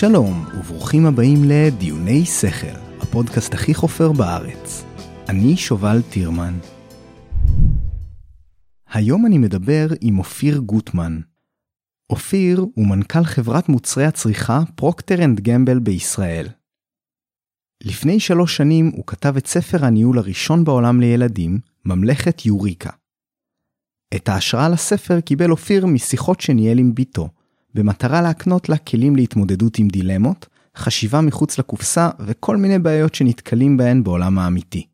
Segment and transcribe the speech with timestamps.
[0.00, 4.84] שלום, וברוכים הבאים לדיוני שכל, הפודקאסט הכי חופר בארץ.
[5.28, 6.58] אני שובל טירמן.
[8.88, 11.20] היום אני מדבר עם אופיר גוטמן.
[12.10, 16.46] אופיר הוא מנכ"ל חברת מוצרי הצריכה פרוקטר אנד גמבל בישראל.
[17.84, 22.90] לפני שלוש שנים הוא כתב את ספר הניהול הראשון בעולם לילדים, ממלכת יוריקה.
[24.16, 27.28] את ההשראה לספר קיבל אופיר משיחות שניהל עם בתו,
[27.76, 34.04] במטרה להקנות לה כלים להתמודדות עם דילמות, חשיבה מחוץ לקופסה וכל מיני בעיות שנתקלים בהן
[34.04, 34.86] בעולם האמיתי.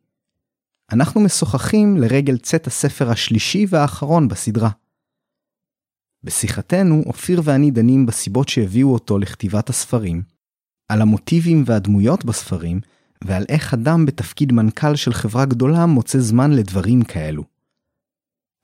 [0.92, 4.70] אנחנו משוחחים לרגל צאת הספר השלישי והאחרון בסדרה.
[6.24, 10.22] בשיחתנו, אופיר ואני דנים בסיבות שהביאו אותו לכתיבת הספרים,
[10.88, 12.80] על המוטיבים והדמויות בספרים,
[13.24, 17.44] ועל איך אדם בתפקיד מנכ"ל של חברה גדולה מוצא זמן לדברים כאלו.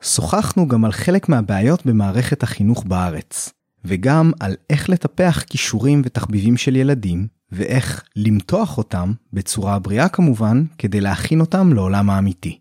[0.02, 3.52] שוחחנו גם על חלק מהבעיות במערכת החינוך בארץ,
[3.84, 11.00] וגם על איך לטפח כישורים ותחביבים של ילדים, ואיך למתוח אותם, בצורה בריאה כמובן, כדי
[11.00, 12.58] להכין אותם לעולם האמיתי.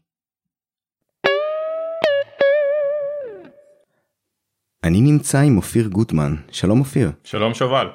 [4.83, 7.11] אני נמצא עם אופיר גוטמן, שלום אופיר.
[7.23, 7.87] שלום שובל.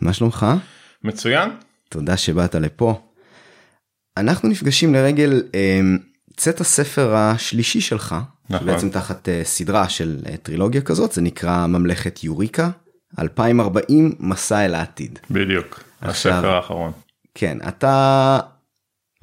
[0.00, 0.46] מה שלומך?
[1.04, 1.50] מצוין.
[1.88, 3.00] תודה שבאת לפה.
[4.16, 5.80] אנחנו נפגשים לרגל אה,
[6.36, 8.16] צאת הספר השלישי שלך,
[8.50, 8.66] נכון.
[8.66, 12.70] בעצם תחת אה, סדרה של אה, טרילוגיה כזאת, זה נקרא ממלכת יוריקה,
[13.18, 15.18] 2040 מסע אל העתיד.
[15.30, 15.80] בדיוק.
[16.00, 16.92] עכשיו- הספר האחרון.
[17.34, 18.38] כן, אתה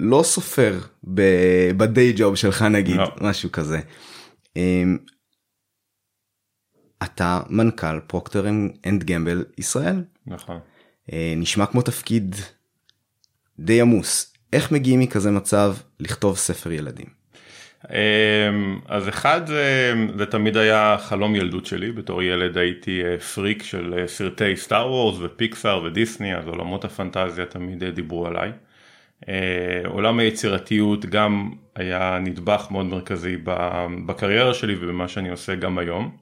[0.00, 0.78] לא סופר
[1.14, 3.10] ב- ב day job שלך נגיד, לא.
[3.20, 3.80] משהו כזה.
[4.48, 4.58] אממ,
[7.02, 8.46] אתה מנכ"ל פרוקטר
[8.86, 10.04] אנד גמבל ישראל.
[10.26, 10.58] נכון.
[11.10, 12.36] Uh, נשמע כמו תפקיד
[13.58, 14.32] די עמוס.
[14.52, 17.06] איך מגיעים מכזה מצב לכתוב ספר ילדים?
[17.90, 23.62] אמ, אז אחד זה, זה תמיד היה חלום ילדות שלי בתור ילד הייתי אה, פריק
[23.62, 28.52] של אה, סרטי סטאר וורס ופיקסאר ודיסני אז עולמות הפנטזיה תמיד אה, דיברו עליי.
[29.84, 33.36] עולם היצירתיות גם היה נדבך מאוד מרכזי
[34.06, 36.16] בקריירה שלי ובמה שאני עושה גם היום.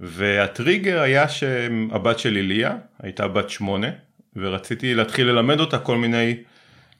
[0.00, 3.88] והטריגר היה שהבת שלי ליה הייתה בת שמונה
[4.36, 6.36] ורציתי להתחיל ללמד אותה כל מיני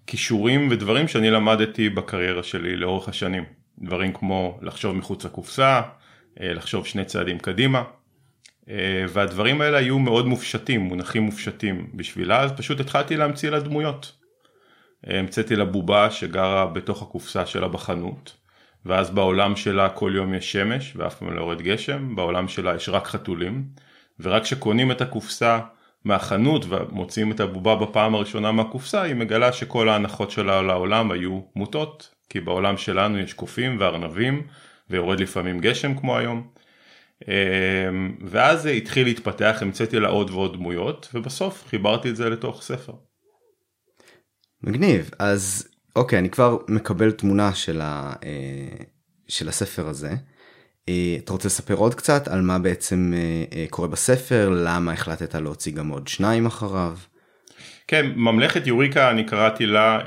[0.06, 3.61] כישורים ודברים שאני למדתי בקריירה שלי לאורך השנים.
[3.82, 5.80] דברים כמו לחשוב מחוץ לקופסה,
[6.40, 7.82] אה, לחשוב שני צעדים קדימה.
[8.68, 14.12] אה, והדברים האלה היו מאוד מופשטים, מונחים מופשטים בשבילה, אז פשוט התחלתי להמציא לה דמויות.
[15.08, 18.36] אה, המצאתי לה בובה שגרה בתוך הקופסה שלה בחנות,
[18.86, 22.88] ואז בעולם שלה כל יום יש שמש ואף פעם לא יורד גשם, בעולם שלה יש
[22.88, 23.64] רק חתולים,
[24.20, 25.60] ורק כשקונים את הקופסה
[26.04, 32.14] מהחנות ומוציאים את הבובה בפעם הראשונה מהקופסה, היא מגלה שכל ההנחות שלה לעולם היו מוטות,
[32.32, 34.42] כי בעולם שלנו יש קופים וארנבים,
[34.90, 36.48] ויורד לפעמים גשם כמו היום.
[37.28, 42.62] אמ, ואז זה התחיל להתפתח, המצאתי לה עוד ועוד דמויות, ובסוף חיברתי את זה לתוך
[42.62, 42.92] ספר.
[44.62, 48.84] מגניב אז אוקיי אני כבר מקבל תמונה של, ה, אה,
[49.28, 50.14] של הספר הזה.
[50.88, 55.72] אה, אתה רוצה לספר עוד קצת על מה בעצם אה, קורה בספר למה החלטת להוציא
[55.72, 56.96] גם עוד שניים אחריו.
[57.88, 60.02] כן, ממלכת יוריקה אני קראתי לה אה,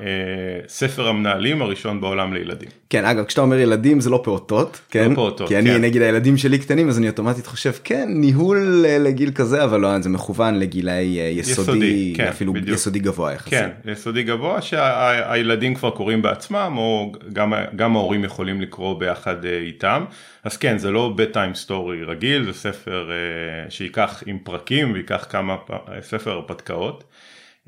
[0.67, 2.69] ספר המנהלים הראשון בעולם לילדים.
[2.89, 5.81] כן אגב כשאתה אומר ילדים זה לא פעוטות כן פעוטות, כי אני כן.
[5.81, 10.01] נגיד הילדים שלי קטנים אז אני אוטומטית חושב כן ניהול אה, לגיל כזה אבל לא
[10.01, 12.77] זה מכוון לגילאי אה, יסודי, יסודי, כן, אפילו בדיוק.
[12.77, 13.53] יסודי גבוה יחסית.
[13.53, 19.57] כן, יסודי גבוה שהילדים כבר קוראים בעצמם או גם, גם ההורים יכולים לקרוא ביחד אה,
[19.57, 20.05] איתם.
[20.43, 25.55] אז כן, זה לא bedtime story רגיל, זה ספר אה, שייקח עם פרקים וייקח כמה,
[26.01, 27.03] ספר הרפתקאות.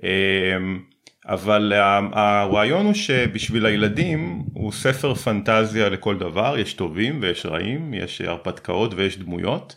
[0.03, 0.09] אה,
[1.25, 1.73] אבל
[2.13, 8.93] הרעיון הוא שבשביל הילדים הוא ספר פנטזיה לכל דבר, יש טובים ויש רעים, יש הרפתקאות
[8.93, 9.75] ויש דמויות,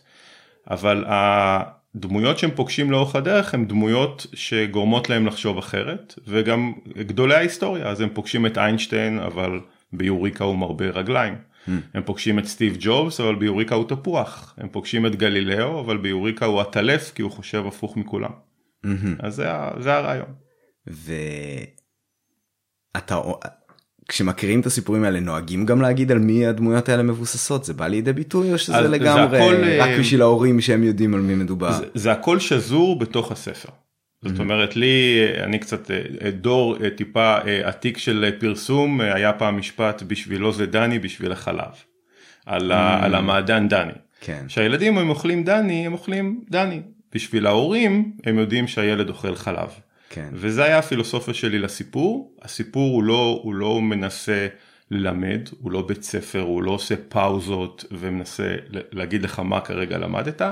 [0.71, 7.87] אבל הדמויות שהם פוגשים לאורך הדרך הם דמויות שגורמות להם לחשוב אחרת, וגם גדולי ההיסטוריה,
[7.87, 9.61] אז הם פוגשים את איינשטיין, אבל
[9.93, 11.35] ביוריקה הוא מרבה רגליים.
[11.95, 14.55] הם פוגשים את סטיב ג'ובס, אבל ביוריקה הוא תפוח.
[14.59, 18.50] הם פוגשים את גלילאו, אבל ביוריקה הוא עטלף, כי הוא חושב הפוך מכולם.
[19.19, 19.49] אז זה,
[19.79, 20.35] זה הרעיון.
[22.97, 23.21] ואתה
[24.09, 28.13] כשמכירים את הסיפורים האלה נוהגים גם להגיד על מי הדמויות האלה מבוססות זה בא לידי
[28.13, 31.35] ביטוי או שזה אז זה לגמרי הכל, רק אה, בשביל ההורים שהם יודעים על מי
[31.35, 31.73] מדובר.
[31.73, 33.69] זה, זה הכל שזור בתוך הספר.
[34.25, 39.59] זאת אומרת לי אני קצת אה, דור אה, טיפה אה, עתיק של פרסום היה פעם
[39.59, 41.73] משפט בשבילו זה דני בשביל החלב.
[42.47, 43.93] על, ה, על המעדן דני.
[44.21, 44.45] כן.
[44.49, 46.81] שהילדים הם אוכלים דני הם אוכלים דני.
[47.15, 49.69] בשביל ההורים הם יודעים שהילד אוכל חלב.
[50.11, 50.29] כן.
[50.33, 52.37] וזה היה הפילוסופיה שלי לסיפור.
[52.43, 54.49] הסיפור הוא לא, הוא לא מנסה
[54.91, 58.57] ללמד, הוא לא בית ספר, הוא לא עושה פאוזות ומנסה
[58.93, 60.43] להגיד לך מה כרגע למדת.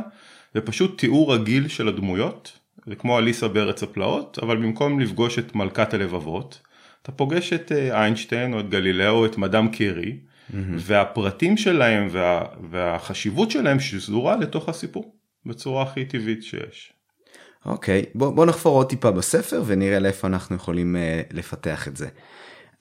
[0.55, 2.58] זה פשוט תיאור רגיל של הדמויות
[2.88, 6.61] זה כמו אליסה בארץ הפלאות, אבל במקום לפגוש את מלכת הלבבות,
[7.02, 10.54] אתה פוגש את אה, איינשטיין או את גלילאו, את מדאם קירי, mm-hmm.
[10.76, 15.14] והפרטים שלהם וה, והחשיבות שלהם שזורה לתוך הסיפור,
[15.46, 16.93] בצורה הכי טבעית שיש.
[17.67, 21.96] אוקיי, okay, בוא, בוא נחפור עוד טיפה בספר ונראה לאיפה אנחנו יכולים uh, לפתח את
[21.96, 22.08] זה.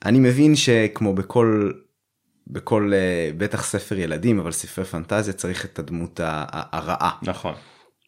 [0.04, 1.72] אני מבין שכמו בכל
[2.46, 7.18] בכל uh, בטח ספר ילדים אבל ספרי פנטזיה צריך את הדמות הרעה.
[7.22, 7.54] נכון.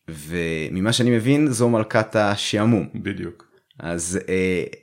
[0.08, 2.88] וממה שאני מבין זו מלכת השעמום.
[2.94, 3.46] בדיוק.
[3.78, 4.76] אז uh,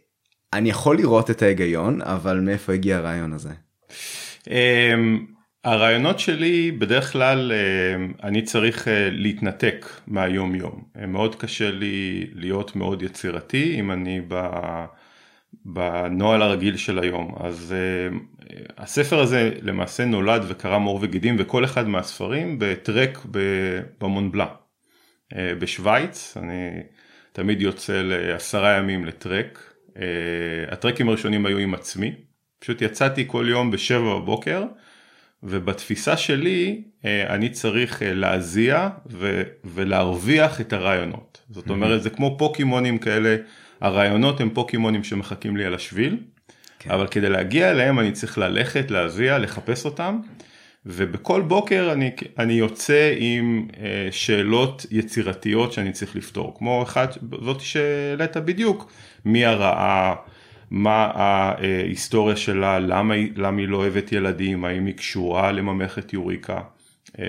[0.54, 3.52] אני יכול לראות את ההיגיון אבל מאיפה הגיע הרעיון הזה?
[4.44, 5.37] Um,
[5.68, 13.02] הרעיונות שלי בדרך כלל אמ, אני צריך להתנתק מהיום יום מאוד קשה לי להיות מאוד
[13.02, 14.22] יצירתי אם אני
[15.66, 17.36] בנוהל הרגיל של היום.
[17.40, 17.76] אז
[18.78, 23.26] הספר הזה למעשה נולד וקרם עור וגידים וכל אחד מהספרים בטרק
[24.02, 24.48] במונבלה
[25.36, 26.70] בשוויץ אני
[27.32, 29.74] תמיד יוצא לעשרה ימים לטרק.
[30.68, 32.16] הטרקים הראשונים היו עם עצמי.
[32.60, 34.66] פשוט יצאתי כל יום בשבע בבוקר
[35.44, 38.90] ובתפיסה שלי אני צריך להזיע
[39.64, 41.42] ולהרוויח את הרעיונות.
[41.50, 43.36] זאת אומרת זה כמו פוקימונים כאלה
[43.82, 46.18] הרעיונות הם פוקימונים שמחכים לי על השביל,
[46.80, 46.92] כן.
[46.92, 50.20] אבל כדי להגיע אליהם אני צריך ללכת, להזיע, לחפש אותם,
[50.86, 57.62] ובכל בוקר אני, אני יוצא עם אה, שאלות יצירתיות שאני צריך לפתור, כמו אחת, זאת
[57.62, 58.92] שהעלית בדיוק,
[59.26, 60.16] מי הרעה,
[60.72, 66.62] מה ההיסטוריה שלה, למה, למה היא לא אוהבת ילדים, האם היא קשורה לממלכת יוריקה.
[67.20, 67.26] אה,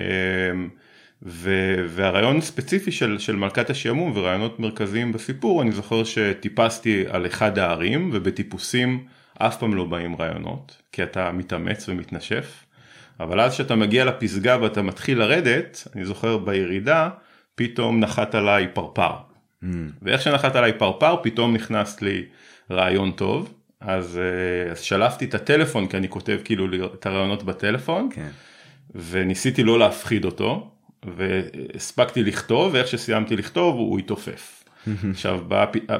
[1.23, 7.59] ו- והרעיון ספציפי של, של מלכת השעמום ורעיונות מרכזיים בסיפור אני זוכר שטיפסתי על אחד
[7.59, 9.05] הערים ובטיפוסים
[9.37, 12.65] אף פעם לא באים רעיונות כי אתה מתאמץ ומתנשף
[13.19, 17.09] אבל אז כשאתה מגיע לפסגה ואתה מתחיל לרדת אני זוכר בירידה
[17.55, 19.13] פתאום נחת עליי פרפר
[19.63, 19.67] mm.
[20.01, 22.23] ואיך שנחת עליי פרפר פתאום נכנס לי
[22.71, 28.09] רעיון טוב אז, אה, אז שלפתי את הטלפון כי אני כותב כאילו את הרעיונות בטלפון.
[28.13, 28.29] כן.
[28.95, 30.71] וניסיתי לא להפחיד אותו
[31.05, 34.63] והספקתי לכתוב ואיך שסיימתי לכתוב הוא התעופף.
[35.11, 35.39] עכשיו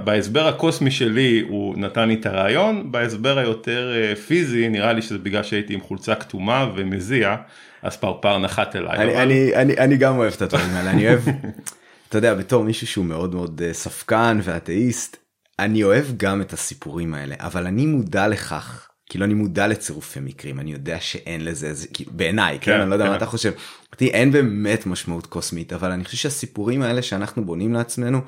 [0.04, 5.18] בהסבר הקוסמי שלי הוא נתן לי את הרעיון בהסבר היותר אה, פיזי נראה לי שזה
[5.18, 7.36] בגלל שהייתי עם חולצה כתומה ומזיע
[7.82, 8.98] אז פרפר נחת אליי.
[8.98, 9.22] אני, אבל...
[9.22, 11.20] אני, אני, אני גם אוהב את הדברים האלה אני אוהב
[12.10, 15.18] אתה יודע בתור מישהו שהוא מאוד מאוד אה, ספקן ואתאיסט
[15.60, 20.60] אני אוהב גם את הסיפורים האלה אבל אני מודע לכך כאילו אני מודע לצירופי מקרים
[20.60, 23.12] אני יודע שאין לזה איזה כאילו בעיניי כן, כן אני לא יודע כן.
[23.12, 23.52] מה אתה חושב.
[23.92, 28.22] אותי אין באמת משמעות קוסמית אבל אני חושב שהסיפורים האלה שאנחנו בונים לעצמנו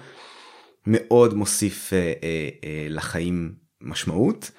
[0.88, 4.52] מאוד מוסיף אה, אה, אה, לחיים משמעות.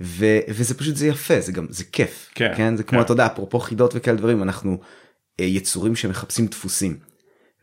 [0.00, 3.04] ו, וזה פשוט זה יפה זה גם זה כיף כן, כן זה כמו כן.
[3.04, 4.78] אתה יודע אפרופו חידות וכאלה דברים אנחנו
[5.40, 7.07] אה, יצורים שמחפשים דפוסים.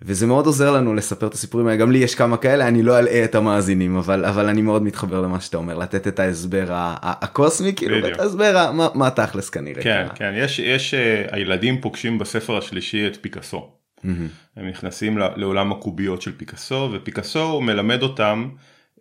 [0.02, 3.00] וזה מאוד עוזר לנו לספר את הסיפורים האלה גם לי יש כמה כאלה אני לא
[3.00, 7.74] אלאה את המאזינים אבל אבל אני מאוד מתחבר למה שאתה אומר לתת את ההסבר הקוסמי
[7.76, 9.84] כאילו את ההסבר מה, מה תכלס כנראה.
[9.84, 13.72] כן כן יש יש אה, הילדים פוגשים בספר השלישי את פיקאסו.
[13.98, 14.08] Mm-hmm.
[14.56, 18.50] הם נכנסים לעולם הקוביות של פיקאסו ופיקאסו מלמד אותם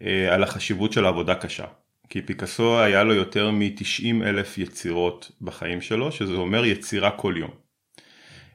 [0.03, 1.65] אה, על החשיבות של העבודה קשה.
[2.09, 7.64] כי פיקאסו היה לו יותר מ-90 אלף יצירות בחיים שלו שזה אומר יצירה כל יום.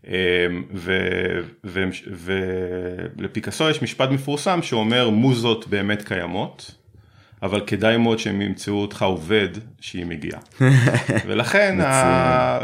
[0.08, 0.63] אמ,
[3.18, 6.79] ולפיקאסו יש משפט מפורסם שאומר מוזות באמת קיימות
[7.44, 9.48] אבל כדאי מאוד שהם ימצאו אותך עובד
[9.82, 10.39] שהיא מגיעה.
[11.27, 12.60] ולכן ה...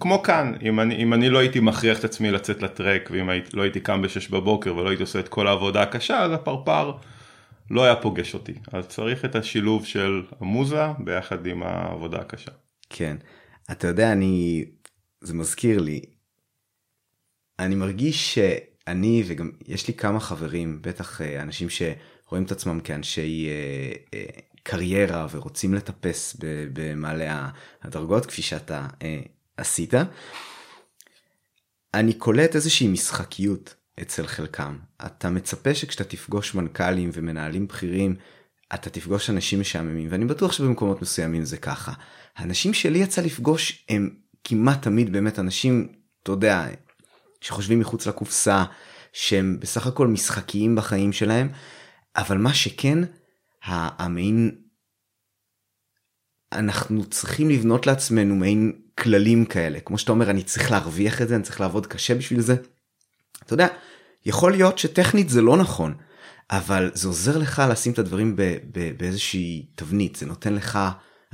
[0.00, 3.54] כמו כאן אם אני, אם אני לא הייתי מכריח את עצמי לצאת לטרק ואם היית,
[3.54, 6.92] לא הייתי קם בשש בבוקר ולא הייתי עושה את כל העבודה הקשה אז הפרפר
[7.70, 8.54] לא היה פוגש אותי.
[8.72, 12.50] אז צריך את השילוב של המוזה ביחד עם העבודה הקשה.
[12.90, 13.16] כן.
[13.70, 14.64] אתה יודע אני
[15.20, 16.00] זה מזכיר לי
[17.60, 23.48] אני מרגיש שאני וגם יש לי כמה חברים בטח אה, אנשים שרואים את עצמם כאנשי
[23.48, 24.24] אה, אה,
[24.62, 26.36] קריירה ורוצים לטפס
[26.72, 27.48] במעלה
[27.82, 28.86] הדרגות כפי שאתה
[29.56, 29.94] עשית.
[31.94, 38.16] אני קולט איזושהי משחקיות אצל חלקם אתה מצפה שכשאתה תפגוש מנכ"לים ומנהלים בכירים
[38.74, 41.92] אתה תפגוש אנשים משעממים ואני בטוח שבמקומות מסוימים זה ככה.
[42.36, 44.10] האנשים שלי יצא לפגוש הם
[44.44, 46.66] כמעט תמיד באמת אנשים אתה יודע
[47.40, 48.64] שחושבים מחוץ לקופסה,
[49.12, 51.48] שהם בסך הכל משחקיים בחיים שלהם,
[52.16, 52.98] אבל מה שכן,
[53.62, 54.56] המעין,
[56.52, 61.34] אנחנו צריכים לבנות לעצמנו מעין כללים כאלה, כמו שאתה אומר, אני צריך להרוויח את זה,
[61.34, 62.56] אני צריך לעבוד קשה בשביל זה.
[63.42, 63.66] אתה יודע,
[64.26, 65.94] יכול להיות שטכנית זה לא נכון,
[66.50, 68.36] אבל זה עוזר לך לשים את הדברים
[68.96, 70.78] באיזושהי תבנית, זה נותן לך,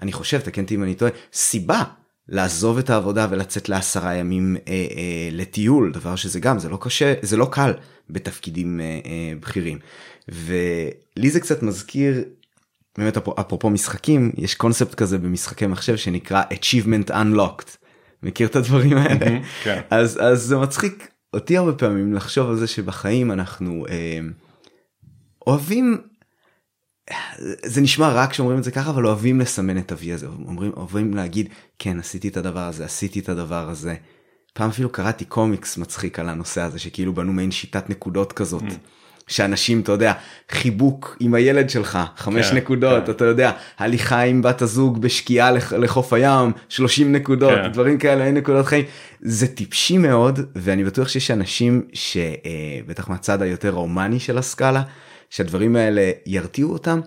[0.02, 1.84] אני חושב, תקן אותי אם אני טועה, סיבה
[2.28, 7.14] לעזוב את העבודה ולצאת לעשרה ימים אה, אה, לטיול, דבר שזה גם, זה לא קשה,
[7.22, 7.72] זה לא קל
[8.10, 9.78] בתפקידים אה, אה, בכירים.
[10.28, 12.24] ולי זה קצת מזכיר,
[12.98, 17.76] באמת אפרופו משחקים, יש קונספט כזה במשחקי מחשב שנקרא achievement unlocked.
[18.22, 19.38] מכיר את הדברים האלה?
[19.62, 19.80] כן.
[19.90, 24.18] אז, אז זה מצחיק אותי הרבה פעמים לחשוב על זה שבחיים אנחנו אה,
[25.46, 26.00] אוהבים
[27.64, 31.14] זה נשמע רק כשאומרים את זה ככה אבל אוהבים לסמן את אבי הזה אומרים אוהבים
[31.14, 31.48] להגיד
[31.78, 33.94] כן עשיתי את הדבר הזה עשיתי את הדבר הזה.
[34.52, 38.62] פעם אפילו קראתי קומיקס מצחיק על הנושא הזה שכאילו בנו מעין שיטת נקודות כזאת.
[38.62, 38.74] Mm.
[39.28, 40.12] שאנשים אתה יודע
[40.50, 43.10] חיבוק עם הילד שלך חמש כן, נקודות כן.
[43.10, 47.72] אתה יודע הליכה עם בת הזוג בשקיעה לח, לחוף הים 30 נקודות כן.
[47.72, 48.84] דברים כאלה אין נקודות חיים
[49.20, 54.82] זה טיפשי מאוד ואני בטוח שיש אנשים שבטח מהצד היותר הומני של הסקאלה
[55.30, 57.00] שהדברים האלה ירתיעו אותם.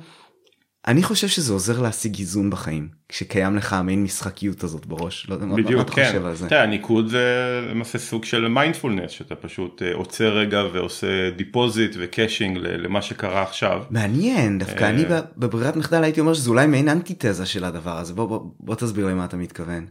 [0.87, 5.71] אני חושב שזה עוזר להשיג איזון בחיים כשקיים לך המין משחקיות הזאת בראש לא בדיוק
[5.71, 6.05] מה אתה כן.
[6.05, 6.49] חושב על זה.
[6.49, 12.06] תראה, הניקוד זה למעשה סוג של מיינדפולנס שאתה פשוט אה, עוצר רגע ועושה deposit ו
[12.06, 13.83] cashing למה שקרה עכשיו.
[13.89, 18.13] מעניין דווקא אני אה, בברירת מחדל הייתי אומר שזה אולי מעין אנטיתזה של הדבר הזה
[18.13, 19.85] בוא, בוא, בוא תסביר לי מה אתה מתכוון.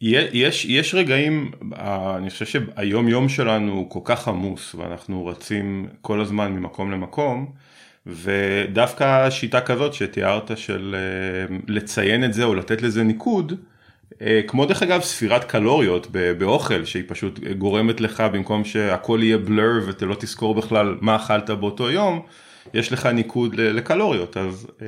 [0.00, 1.50] יש יש רגעים
[2.16, 7.52] אני חושב שהיום יום שלנו הוא כל כך עמוס ואנחנו רצים כל הזמן ממקום למקום.
[8.06, 13.52] ודווקא שיטה כזאת שתיארת של אה, לציין את זה או לתת לזה ניקוד,
[14.22, 16.06] אה, כמו דרך אגב ספירת קלוריות
[16.38, 21.50] באוכל שהיא פשוט גורמת לך במקום שהכל יהיה בלר ואתה לא תזכור בכלל מה אכלת
[21.50, 22.22] באותו יום,
[22.74, 24.86] יש לך ניקוד לקלוריות אז אה,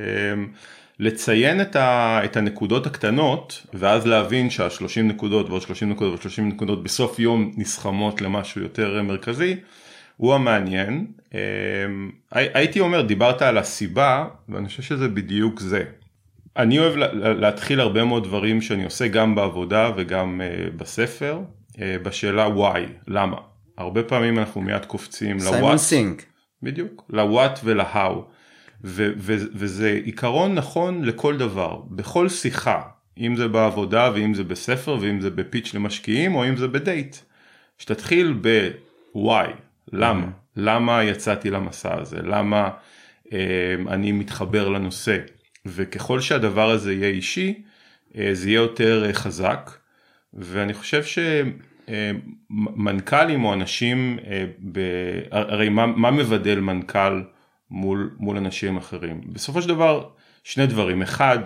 [0.99, 6.49] לציין את, ה, את הנקודות הקטנות ואז להבין שה-30 נקודות ועוד 30 נקודות ועוד 30
[6.49, 9.55] נקודות בסוף יום נסכמות למשהו יותר מרכזי.
[10.17, 11.07] הוא המעניין.
[11.33, 15.83] אמ, הייתי אומר, דיברת על הסיבה, ואני חושב שזה בדיוק זה.
[16.57, 21.39] אני אוהב להתחיל הרבה מאוד דברים שאני עושה גם בעבודה וגם אה, בספר,
[21.81, 23.37] אה, בשאלה why, למה.
[23.77, 25.77] הרבה פעמים אנחנו מיד קופצים ל-what.
[25.77, 26.25] סינק.
[26.63, 27.05] בדיוק,
[28.83, 29.47] ל-what ול-how.
[29.53, 32.81] וזה עיקרון נכון לכל דבר, בכל שיחה,
[33.19, 37.15] אם זה בעבודה ואם זה בספר ואם זה בפיץ' למשקיעים או אם זה בדייט.
[37.77, 39.49] שתתחיל ב-why,
[39.93, 40.25] למה?
[40.25, 40.55] Mm-hmm.
[40.55, 42.17] למה יצאתי למסע הזה?
[42.21, 42.69] למה
[43.33, 45.17] אה, אני מתחבר לנושא?
[45.65, 47.63] וככל שהדבר הזה יהיה אישי,
[48.17, 49.71] אה, זה יהיה יותר אה, חזק.
[50.33, 51.03] ואני חושב
[52.49, 54.79] שמנכ"לים אה, או אנשים, אה, ב...
[55.31, 57.21] הרי מה, מה מבדל מנכ"ל
[57.71, 59.21] מול, מול אנשים אחרים?
[59.33, 60.09] בסופו של דבר,
[60.43, 61.01] שני דברים.
[61.01, 61.39] אחד,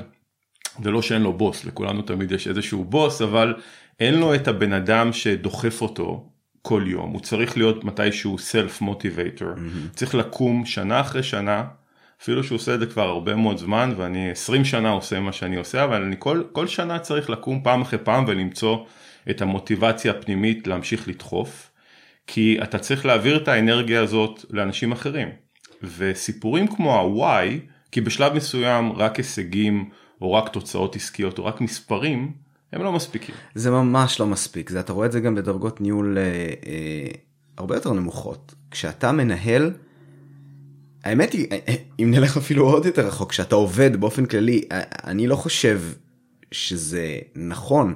[0.83, 3.53] זה לא שאין לו בוס, לכולנו תמיד יש איזשהו בוס, אבל
[3.99, 9.47] אין לו את הבן אדם שדוחף אותו כל יום, הוא צריך להיות מתישהו סלף מוטיבייטור,
[9.55, 9.95] mm-hmm.
[9.95, 11.63] צריך לקום שנה אחרי שנה,
[12.21, 15.55] אפילו שהוא עושה את זה כבר הרבה מאוד זמן ואני 20 שנה עושה מה שאני
[15.55, 18.85] עושה, אבל אני כל, כל שנה צריך לקום פעם אחרי פעם ולמצוא
[19.29, 21.71] את המוטיבציה הפנימית להמשיך לדחוף,
[22.27, 25.29] כי אתה צריך להעביר את האנרגיה הזאת לאנשים אחרים.
[25.83, 27.59] וסיפורים כמו ה-why,
[27.91, 29.89] כי בשלב מסוים רק הישגים
[30.21, 32.31] או רק תוצאות עסקיות או רק מספרים,
[32.73, 33.35] הם לא מספיקים.
[33.55, 37.11] זה ממש לא מספיק, זה, אתה רואה את זה גם בדרגות ניהול אה, אה,
[37.57, 38.55] הרבה יותר נמוכות.
[38.71, 39.73] כשאתה מנהל,
[41.03, 44.81] האמת היא, אה, אה, אם נלך אפילו עוד יותר רחוק, כשאתה עובד באופן כללי, אה,
[45.03, 45.81] אני לא חושב
[46.51, 47.93] שזה נכון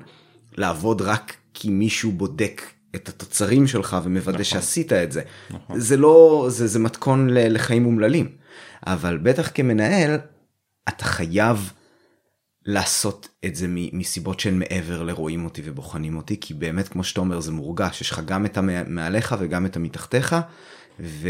[0.57, 2.61] לעבוד רק כי מישהו בודק
[2.95, 4.43] את התוצרים שלך ומוודא נכון.
[4.43, 5.21] שעשית את זה.
[5.49, 5.79] נכון.
[5.79, 8.29] זה לא, זה, זה מתכון לחיים אומללים.
[8.87, 10.17] אבל בטח כמנהל,
[10.89, 11.71] אתה חייב
[12.65, 17.39] לעשות את זה מסיבות שהן מעבר לרואים אותי ובוחנים אותי כי באמת כמו שאתה אומר
[17.39, 20.35] זה מורגש יש לך גם את המעליך וגם את המתחתיך
[20.99, 21.29] ו...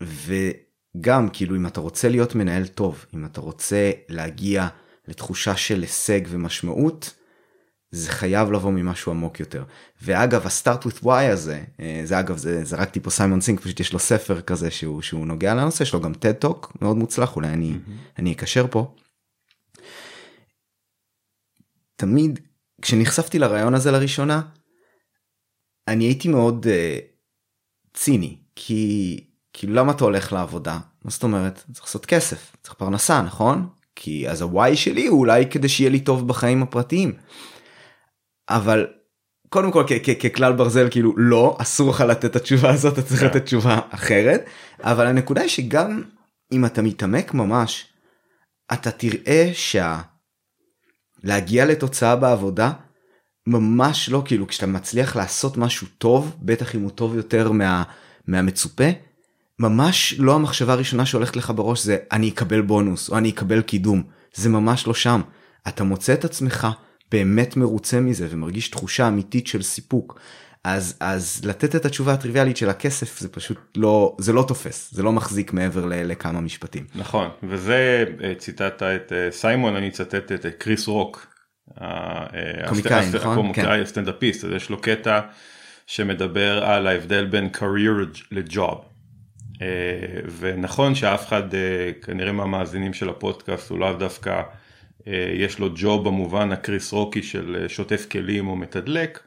[0.00, 4.68] וגם כאילו אם אתה רוצה להיות מנהל טוב אם אתה רוצה להגיע
[5.08, 7.14] לתחושה של הישג ומשמעות
[7.94, 9.64] זה חייב לבוא ממשהו עמוק יותר
[10.02, 13.92] ואגב הסטארט with why הזה אה, זה אגב זה זרקתי פה סיימון סינק פשוט יש
[13.92, 17.48] לו ספר כזה שהוא שהוא נוגע לנושא יש לו גם טד טוק מאוד מוצלח אולי
[17.48, 18.18] אני mm-hmm.
[18.18, 18.94] אני אקשר פה.
[21.96, 22.40] תמיד
[22.82, 24.42] כשנחשפתי לרעיון הזה לראשונה
[25.88, 26.68] אני הייתי מאוד uh,
[27.94, 33.22] ציני כי כאילו למה אתה הולך לעבודה מה זאת אומרת צריך לעשות כסף צריך פרנסה
[33.22, 37.12] נכון כי אז הוואי שלי הוא אולי כדי שיהיה לי טוב בחיים הפרטיים.
[38.48, 38.86] אבל
[39.48, 39.84] קודם כל
[40.22, 43.26] ככלל ברזל כאילו לא אסור לך לתת את התשובה הזאת אתה צריך כן.
[43.26, 44.44] לתת תשובה אחרת
[44.80, 46.02] אבל הנקודה היא שגם
[46.52, 47.86] אם אתה מתעמק ממש
[48.72, 50.00] אתה תראה שה...
[51.24, 52.72] להגיע לתוצאה בעבודה
[53.46, 57.82] ממש לא כאילו כשאתה מצליח לעשות משהו טוב בטח אם הוא טוב יותר מה,
[58.26, 58.84] מהמצופה
[59.58, 64.02] ממש לא המחשבה הראשונה שהולכת לך בראש זה אני אקבל בונוס או אני אקבל קידום
[64.34, 65.20] זה ממש לא שם
[65.68, 66.68] אתה מוצא את עצמך
[67.14, 70.20] באמת מרוצה מזה ומרגיש תחושה אמיתית של סיפוק.
[70.64, 75.02] אז אז לתת את התשובה הטריוויאלית של הכסף זה פשוט לא זה לא תופס זה
[75.02, 76.84] לא מחזיק מעבר ל, לכמה משפטים.
[76.94, 81.26] נכון וזה אה, ציטטת את אה, סיימון אני אצטט את קריס רוק.
[82.68, 83.32] קומיקאי נכון?
[83.32, 85.20] הקומיקאי הסטנדאפיסט אז יש לו קטע
[85.86, 88.84] שמדבר על ההבדל בין career לג'וב.
[90.38, 91.42] ונכון שאף אחד
[92.02, 94.42] כנראה מהמאזינים של הפודקאסט הוא לאו דווקא
[95.34, 99.20] יש לו ג'וב במובן הקריס רוקי של שוטף כלים או מתדלק.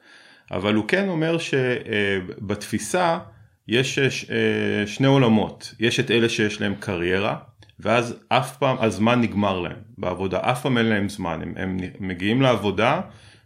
[0.51, 3.19] אבל הוא כן אומר שבתפיסה
[3.67, 7.35] יש אה, שני עולמות, יש את אלה שיש להם קריירה,
[7.79, 12.41] ואז אף פעם הזמן נגמר להם בעבודה, אף פעם אין להם זמן, הם, הם מגיעים
[12.41, 13.01] לעבודה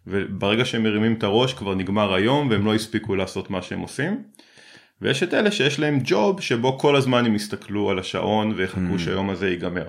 [0.07, 4.23] וברגע שהם מרימים את הראש כבר נגמר היום והם לא הספיקו לעשות מה שהם עושים.
[5.01, 8.99] ויש את אלה שיש להם ג'וב שבו כל הזמן הם יסתכלו על השעון ויחכו mm.
[8.99, 9.87] שהיום הזה ייגמר.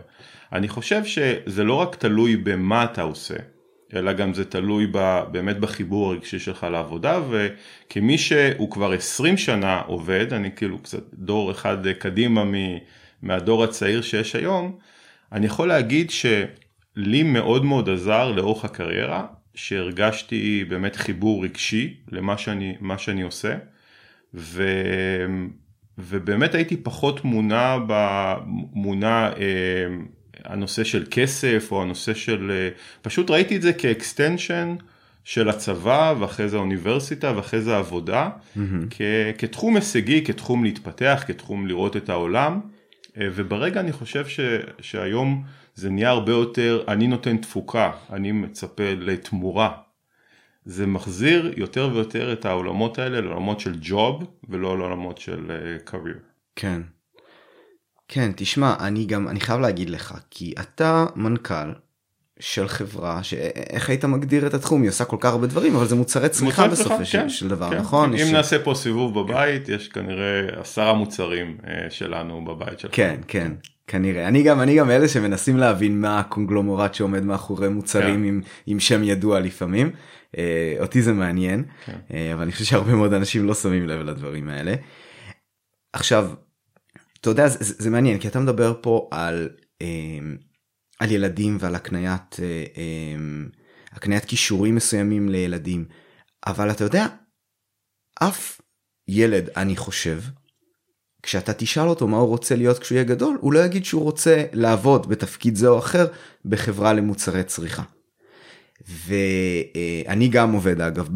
[0.52, 3.35] אני חושב שזה לא רק תלוי במה אתה עושה,
[3.94, 9.80] אלא גם זה תלוי ב, באמת בחיבור הרגשי שלך לעבודה וכמי שהוא כבר 20 שנה
[9.80, 12.54] עובד, אני כאילו קצת דור אחד קדימה מ,
[13.23, 14.78] מהדור הצעיר שיש היום,
[15.32, 22.75] אני יכול להגיד שלי מאוד מאוד עזר לאורך הקריירה, שהרגשתי באמת חיבור רגשי למה שאני,
[22.99, 23.56] שאני עושה,
[24.35, 24.64] ו,
[25.99, 27.76] ובאמת הייתי פחות מונע,
[28.73, 29.87] מונע אה,
[30.44, 32.68] הנושא של כסף או הנושא של, אה,
[33.02, 34.76] פשוט ראיתי את זה כ extension
[35.25, 38.61] של הצבא ואחרי זה האוניברסיטה ואחרי זה העבודה, mm-hmm.
[38.90, 39.00] כ,
[39.38, 42.61] כתחום הישגי, כתחום להתפתח, כתחום לראות את העולם,
[43.20, 44.40] אה, וברגע אני חושב ש,
[44.80, 45.44] שהיום
[45.75, 49.72] זה נהיה הרבה יותר, אני נותן תפוקה, אני מצפה לתמורה.
[50.64, 55.50] זה מחזיר יותר ויותר את העולמות האלה לעולמות של ג'וב ולא לעולמות של
[55.84, 56.06] קרייר.
[56.06, 56.20] אה,
[56.56, 56.82] כן.
[58.14, 61.72] כן, תשמע, אני גם, אני חייב להגיד לך, כי אתה מנכ"ל
[62.40, 64.83] של חברה, שאיך היית מגדיר את התחום?
[64.83, 67.70] היא עושה כל כך הרבה דברים, אבל זה מוצרי צריכה בסופו כן, של, של דבר,
[67.70, 67.79] כן.
[67.79, 68.12] נכון?
[68.12, 68.31] אם ש...
[68.31, 72.90] נעשה פה סיבוב בבית, יש כנראה עשרה מוצרים אה, שלנו בבית שלך.
[72.94, 73.53] כן, כן.
[73.87, 78.25] כנראה אני גם אני גם אלה שמנסים להבין מה הקונגלומורט שעומד מאחורי מוצרים כן.
[78.25, 79.90] עם, עם שם ידוע לפעמים
[80.38, 81.96] אה, אותי זה מעניין כן.
[82.14, 84.75] אה, אבל אני חושב שהרבה מאוד אנשים לא שמים לב לדברים האלה.
[85.92, 86.31] עכשיו
[87.22, 89.48] אתה יודע זה, זה מעניין כי אתה מדבר פה על
[89.82, 89.87] אה,
[91.00, 93.16] על ילדים ועל הקניית אה, אה,
[93.92, 95.85] הקניית כישורים מסוימים לילדים
[96.46, 97.06] אבל אתה יודע
[98.22, 98.61] אף
[99.08, 100.20] ילד אני חושב
[101.22, 104.44] כשאתה תשאל אותו מה הוא רוצה להיות כשהוא יהיה גדול הוא לא יגיד שהוא רוצה
[104.52, 106.06] לעבוד בתפקיד זה או אחר
[106.44, 107.82] בחברה למוצרי צריכה.
[108.88, 111.08] ואני גם עובד אגב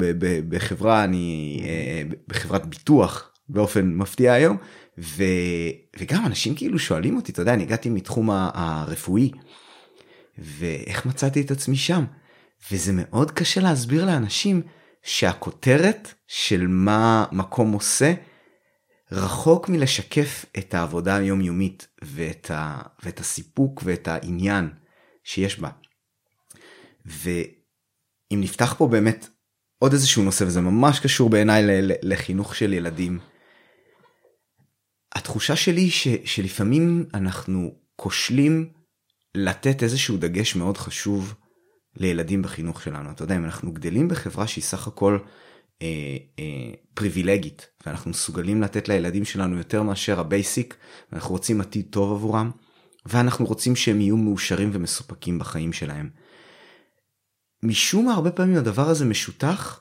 [0.48, 4.56] בחברה אני אה, בחברת ביטוח באופן מפתיע היום
[4.98, 5.24] ו...
[5.98, 9.30] וגם אנשים כאילו שואלים אותי, אתה יודע, אני הגעתי מתחום הרפואי,
[10.38, 12.04] ואיך מצאתי את עצמי שם?
[12.70, 14.62] וזה מאוד קשה להסביר לאנשים
[15.02, 18.14] שהכותרת של מה מקום עושה,
[19.12, 22.82] רחוק מלשקף את העבודה היומיומית ואת, ה...
[23.02, 24.70] ואת הסיפוק ואת העניין
[25.24, 25.68] שיש בה.
[27.06, 29.28] ואם נפתח פה באמת
[29.78, 31.62] עוד איזשהו נושא, וזה ממש קשור בעיניי
[32.02, 33.18] לחינוך של ילדים,
[35.14, 38.70] התחושה שלי ש, שלפעמים אנחנו כושלים
[39.34, 41.34] לתת איזשהו דגש מאוד חשוב
[41.96, 43.10] לילדים בחינוך שלנו.
[43.10, 45.18] אתה יודע, אם אנחנו גדלים בחברה שהיא סך הכל
[45.82, 50.76] אה, אה, פריבילגית, ואנחנו מסוגלים לתת לילדים שלנו יותר מאשר ה basic,
[51.12, 52.50] ואנחנו רוצים עתיד טוב עבורם,
[53.06, 56.10] ואנחנו רוצים שהם יהיו מאושרים ומסופקים בחיים שלהם.
[57.62, 59.80] משום מה הרבה פעמים הדבר הזה משוטח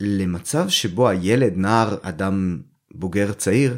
[0.00, 2.62] למצב שבו הילד, נער, אדם
[2.94, 3.76] בוגר צעיר,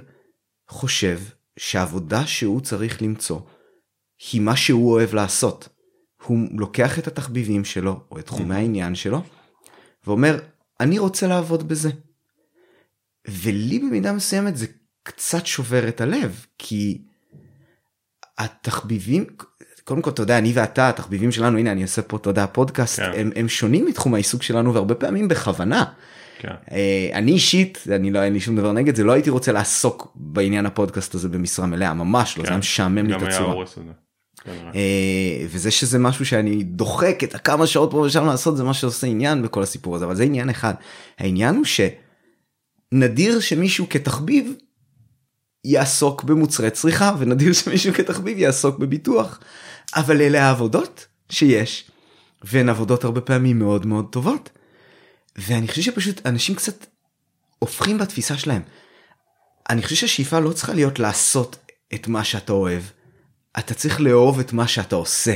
[0.72, 1.20] חושב
[1.56, 3.40] שהעבודה שהוא צריך למצוא
[4.32, 5.68] היא מה שהוא אוהב לעשות.
[6.26, 9.22] הוא לוקח את התחביבים שלו או את תחומי העניין שלו
[10.06, 10.38] ואומר
[10.80, 11.90] אני רוצה לעבוד בזה.
[13.28, 14.66] ולי במידה מסוימת זה
[15.02, 17.02] קצת שובר את הלב כי
[18.38, 19.26] התחביבים
[19.84, 23.00] קודם כל אתה יודע אני ואתה התחביבים שלנו הנה אני עושה פה אתה יודע פודקאסט
[23.00, 23.10] כן.
[23.14, 25.84] הם, הם שונים מתחום העיסוק שלנו והרבה פעמים בכוונה.
[26.42, 26.54] כן.
[26.72, 30.12] אה, אני אישית אני לא אין לי שום דבר נגד זה לא הייתי רוצה לעסוק
[30.14, 32.52] בעניין הפודקאסט הזה במשרה מלאה ממש לא כן.
[32.52, 33.64] זה משעמם לי את הצורה.
[34.74, 39.06] אה, וזה שזה משהו שאני דוחק את הכמה שעות פה ושם לעשות זה מה שעושה
[39.06, 40.74] עניין בכל הסיפור הזה אבל זה עניין אחד
[41.18, 41.64] העניין הוא
[42.92, 44.52] שנדיר שמישהו כתחביב
[45.64, 49.40] יעסוק במוצרי צריכה ונדיר שמישהו כתחביב יעסוק בביטוח
[49.94, 51.90] אבל אלה העבודות שיש
[52.44, 54.50] והן עבודות הרבה פעמים מאוד מאוד טובות.
[55.36, 56.86] ואני חושב שפשוט אנשים קצת
[57.58, 58.62] הופכים בתפיסה שלהם.
[59.70, 61.56] אני חושב שהשאיפה לא צריכה להיות לעשות
[61.94, 62.82] את מה שאתה אוהב,
[63.58, 65.34] אתה צריך לאהוב את מה שאתה עושה.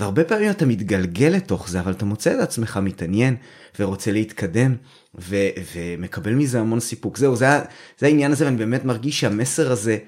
[0.00, 3.36] והרבה פעמים אתה מתגלגל לתוך זה, אבל אתה מוצא את עצמך מתעניין
[3.78, 4.74] ורוצה להתקדם
[5.20, 7.16] ו- ומקבל מזה המון סיפוק.
[7.16, 7.46] זהו, זה,
[7.98, 9.98] זה העניין הזה ואני באמת מרגיש שהמסר הזה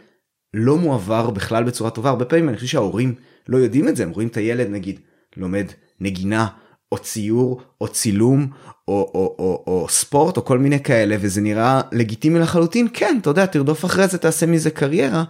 [0.55, 2.11] לא מועבר בכלל בצורה טובה.
[2.11, 3.15] הרבה פעמים אני חושב שההורים
[3.49, 5.01] לא יודעים את זה, הם רואים את הילד נגיד
[5.37, 5.67] לומד
[6.01, 6.49] נגינה
[6.97, 8.47] או ציור או צילום
[8.89, 13.31] או, או, או, או ספורט או כל מיני כאלה וזה נראה לגיטימי לחלוטין כן אתה
[13.31, 15.25] יודע תרדוף אחרי זה תעשה מזה קריירה.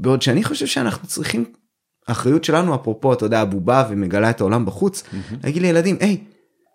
[0.00, 1.44] בעוד שאני חושב שאנחנו צריכים
[2.08, 5.34] האחריות שלנו אפרופו אתה יודע הבובה ומגלה את העולם בחוץ mm-hmm.
[5.44, 6.18] להגיד לילדים היי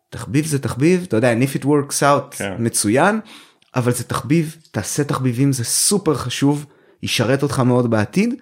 [0.10, 2.54] תחביב זה תחביב אתה יודע if it works out כן.
[2.60, 3.20] מצוין
[3.76, 6.66] אבל זה תחביב תעשה תחביבים זה סופר חשוב
[7.04, 8.34] ישרת אותך מאוד בעתיד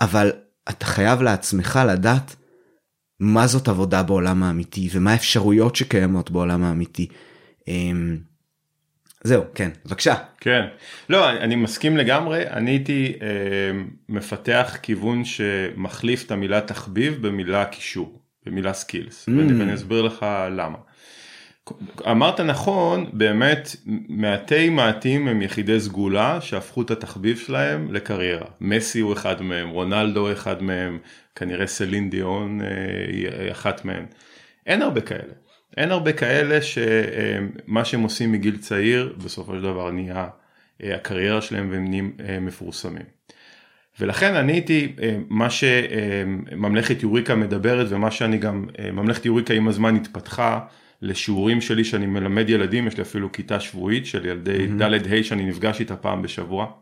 [0.00, 0.32] אבל
[0.68, 2.36] אתה חייב לעצמך לדעת
[3.22, 7.08] מה זאת עבודה בעולם האמיתי ומה האפשרויות שקיימות בעולם האמיתי.
[7.68, 8.16] אמ,
[9.24, 10.62] זהו כן בבקשה כן
[11.08, 13.28] לא אני מסכים לגמרי אני הייתי אה,
[14.08, 19.32] מפתח כיוון שמחליף את המילה תחביב במילה קישור במילה סקילס mm.
[19.32, 20.78] ואני אסביר לך למה.
[22.10, 23.76] אמרת נכון באמת
[24.08, 30.32] מעטי מעטים הם יחידי סגולה שהפכו את התחביב שלהם לקריירה מסי הוא אחד מהם רונלדו
[30.32, 30.98] אחד מהם
[31.34, 32.66] כנראה סלין דיון אה,
[33.08, 34.06] היא אחת מהם
[34.66, 35.32] אין הרבה כאלה
[35.76, 40.28] אין הרבה כאלה שמה שהם עושים מגיל צעיר בסופו של דבר נהיה
[40.82, 43.22] אה, הקריירה שלהם והם נהיים אה, מפורסמים.
[44.00, 44.96] ולכן אני הייתי
[45.28, 50.60] מה שממלכת יוריקה מדברת ומה שאני גם ממלכת יוריקה עם הזמן התפתחה
[51.02, 54.82] לשיעורים שלי שאני מלמד ילדים, יש לי אפילו כיתה שבועית של ילדי mm-hmm.
[54.82, 56.81] ד' ה' שאני נפגש איתה פעם בשבוע.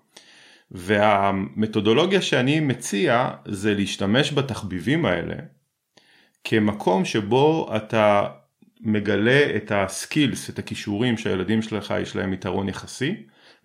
[0.70, 5.34] והמתודולוגיה שאני מציע זה להשתמש בתחביבים האלה
[6.44, 8.26] כמקום שבו אתה
[8.80, 13.14] מגלה את הסקילס, את הכישורים שהילדים שלך יש להם יתרון יחסי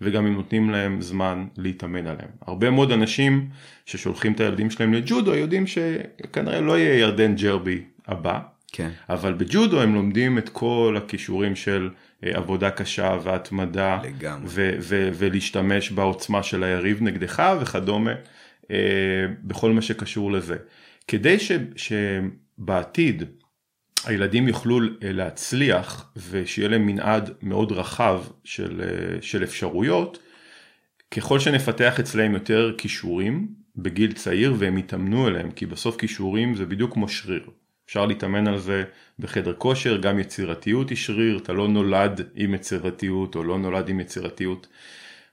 [0.02, 2.30] וגם הם נותנים להם זמן להתאמן עליהם.
[2.48, 3.50] הרבה מאוד אנשים
[3.86, 8.40] ששולחים את הילדים שלהם לג'ודו יודעים שכנראה לא יהיה ירדן ג'רבי הבא,
[8.72, 8.90] כן.
[9.10, 11.90] אבל בג'ודו הם לומדים את כל הכישורים של
[12.24, 14.00] אה, עבודה קשה והתמדה
[14.46, 18.12] ו- ו- ולהשתמש בעוצמה של היריב נגדך וכדומה
[18.72, 18.78] אה,
[19.44, 20.56] בכל מה שקשור לזה.
[21.08, 21.52] כדי ש-
[22.58, 23.24] שבעתיד
[24.06, 30.20] הילדים יוכלו להצליח ושיהיה להם מנעד מאוד רחב של, אה, של אפשרויות,
[31.12, 36.94] ככל שנפתח אצלם יותר כישורים בגיל צעיר והם יתאמנו אליהם, כי בסוף כישורים זה בדיוק
[36.94, 37.50] כמו שריר.
[37.86, 38.84] אפשר להתאמן על זה
[39.20, 44.00] בחדר כושר, גם יצירתיות היא שריר, אתה לא נולד עם יצירתיות או לא נולד עם
[44.00, 44.68] יצירתיות.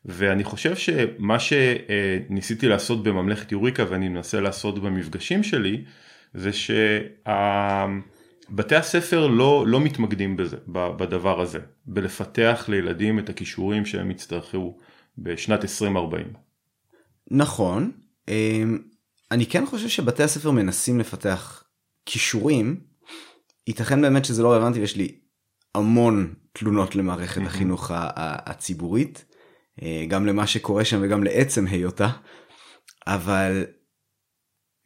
[0.04, 5.84] ואני חושב שמה שניסיתי לעשות בממלכת יוריקה ואני מנסה לעשות במפגשים שלי,
[6.34, 7.26] זה שבתי
[8.76, 14.76] הספר לא, לא מתמקדים בזה, בדבר הזה, בלפתח לילדים את הכישורים שהם יצטרכו
[15.18, 16.26] בשנת 2040.
[17.30, 17.90] נכון,
[18.28, 18.78] אמ,
[19.30, 21.61] אני כן חושב שבתי הספר מנסים לפתח
[22.06, 22.80] כישורים,
[23.66, 25.18] ייתכן באמת שזה לא רלוונטי ויש לי
[25.74, 29.24] המון תלונות למערכת החינוך הציבורית,
[29.82, 32.08] אה, גם למה שקורה שם וגם לעצם היותה,
[33.06, 33.64] אבל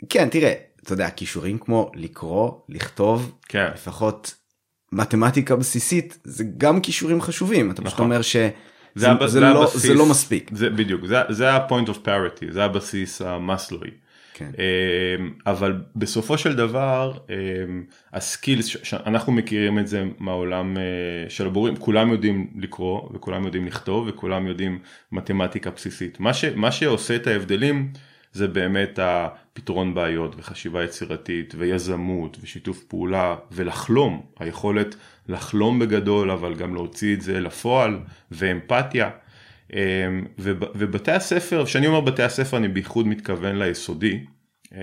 [0.09, 3.71] כן תראה, אתה יודע, כישורים כמו לקרוא, לכתוב, כן.
[3.75, 4.35] לפחות
[4.93, 7.91] מתמטיקה בסיסית זה גם כישורים חשובים, אתה נכון.
[7.91, 8.37] פשוט אומר ש...
[8.95, 10.51] זה, זה, זה, לא, הבסיס, זה לא מספיק.
[10.55, 13.91] זה בדיוק, זה, זה ה-point of parity, זה הבסיס המסלוי.
[14.39, 14.51] כן.
[14.59, 20.83] אמ, אבל בסופו של דבר אמ, הסקילס שאנחנו מכירים את זה מהעולם אה,
[21.29, 24.79] של הבורים כולם יודעים לקרוא וכולם יודעים לכתוב וכולם יודעים
[25.13, 27.93] מתמטיקה בסיסית מה, ש, מה שעושה את ההבדלים
[28.33, 34.97] זה באמת הפתרון בעיות וחשיבה יצירתית ויזמות ושיתוף פעולה ולחלום היכולת
[35.29, 37.99] לחלום בגדול אבל גם להוציא את זה לפועל
[38.31, 39.11] ואמפתיה.
[39.73, 40.27] אמ,
[40.75, 44.25] ובתי הספר, כשאני אומר בתי הספר אני בייחוד מתכוון ליסודי,
[44.73, 44.79] אמ,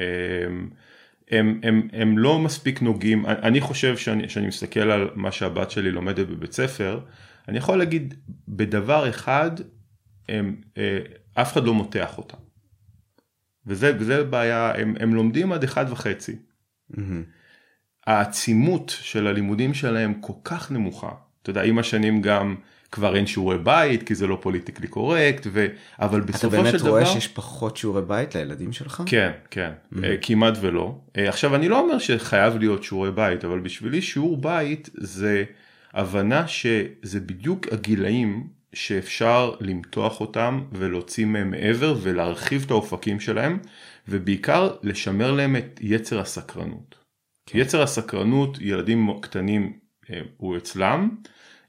[1.31, 5.91] הם, הם, הם לא מספיק נוגעים, אני חושב שאני, שאני מסתכל על מה שהבת שלי
[5.91, 6.99] לומדת בבית ספר,
[7.47, 8.13] אני יכול להגיד
[8.47, 9.51] בדבר אחד,
[10.29, 10.99] הם, אה,
[11.33, 12.37] אף אחד לא מותח אותה.
[13.67, 16.35] וזה, וזה בעיה, הם, הם לומדים עד אחד וחצי.
[16.91, 16.97] Mm-hmm.
[18.07, 21.11] העצימות של הלימודים שלהם כל כך נמוכה.
[21.41, 22.55] אתה יודע, עם השנים גם
[22.93, 25.67] כבר אין שיעורי בית כי זה לא פוליטיקלי קורקט ו...
[25.99, 26.69] אבל בסופו של דבר...
[26.69, 29.03] אתה באמת רואה שיש פחות שיעורי בית לילדים שלך?
[29.05, 29.97] כן כן mm-hmm.
[30.21, 34.89] כמעט ולא אה, עכשיו אני לא אומר שחייב להיות שיעורי בית אבל בשבילי שיעור בית
[34.93, 35.43] זה
[35.93, 43.59] הבנה שזה בדיוק הגילאים שאפשר למתוח אותם ולהוציא מהם מעבר ולהרחיב את האופקים שלהם
[44.07, 46.95] ובעיקר לשמר להם את יצר הסקרנות.
[47.45, 47.59] כן.
[47.59, 49.73] יצר הסקרנות ילדים קטנים
[50.09, 51.09] אה, הוא אצלם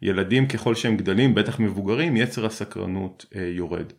[0.03, 3.93] ילדים ככל שהם גדלים, בטח מבוגרים, יצר הסקרנות אה, יורד.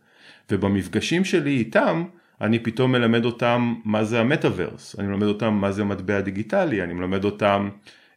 [0.50, 2.04] ובמפגשים שלי איתם,
[2.40, 6.94] אני פתאום מלמד אותם מה זה המטאוורס, אני מלמד אותם מה זה מטבע דיגיטלי, אני
[6.94, 7.68] מלמד אותם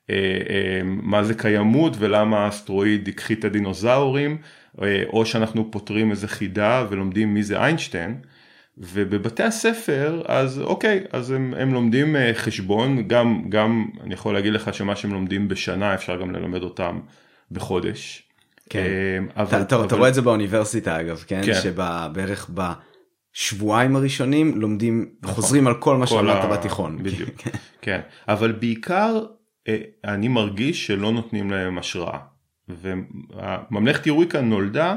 [0.10, 0.16] אה,
[0.50, 4.38] אה, מה זה קיימות ולמה האסטרואיד הכחי את הדינוזאורים,
[4.82, 8.18] אה, או שאנחנו פותרים איזה חידה ולומדים מי זה איינשטיין.
[8.80, 14.54] ובבתי הספר אז אוקיי אז הם, הם לומדים אה, חשבון גם גם אני יכול להגיד
[14.54, 17.00] לך שמה שהם לומדים בשנה אפשר גם ללמד אותם
[17.52, 18.30] בחודש.
[18.70, 19.24] כן.
[19.36, 19.86] אבל, אתה, אבל...
[19.86, 21.54] אתה רואה את זה באוניברסיטה אגב כן, כן.
[21.54, 25.36] שבערך בשבועיים הראשונים לומדים נכון.
[25.36, 26.48] חוזרים על כל מה שלמדת ה...
[26.48, 27.04] בתיכון.
[27.04, 27.30] בדיוק.
[27.38, 27.50] כן.
[27.82, 29.20] כן אבל בעיקר
[29.68, 32.20] אה, אני מרגיש שלא נותנים להם השראה.
[32.70, 34.96] וממלכת יוריקה נולדה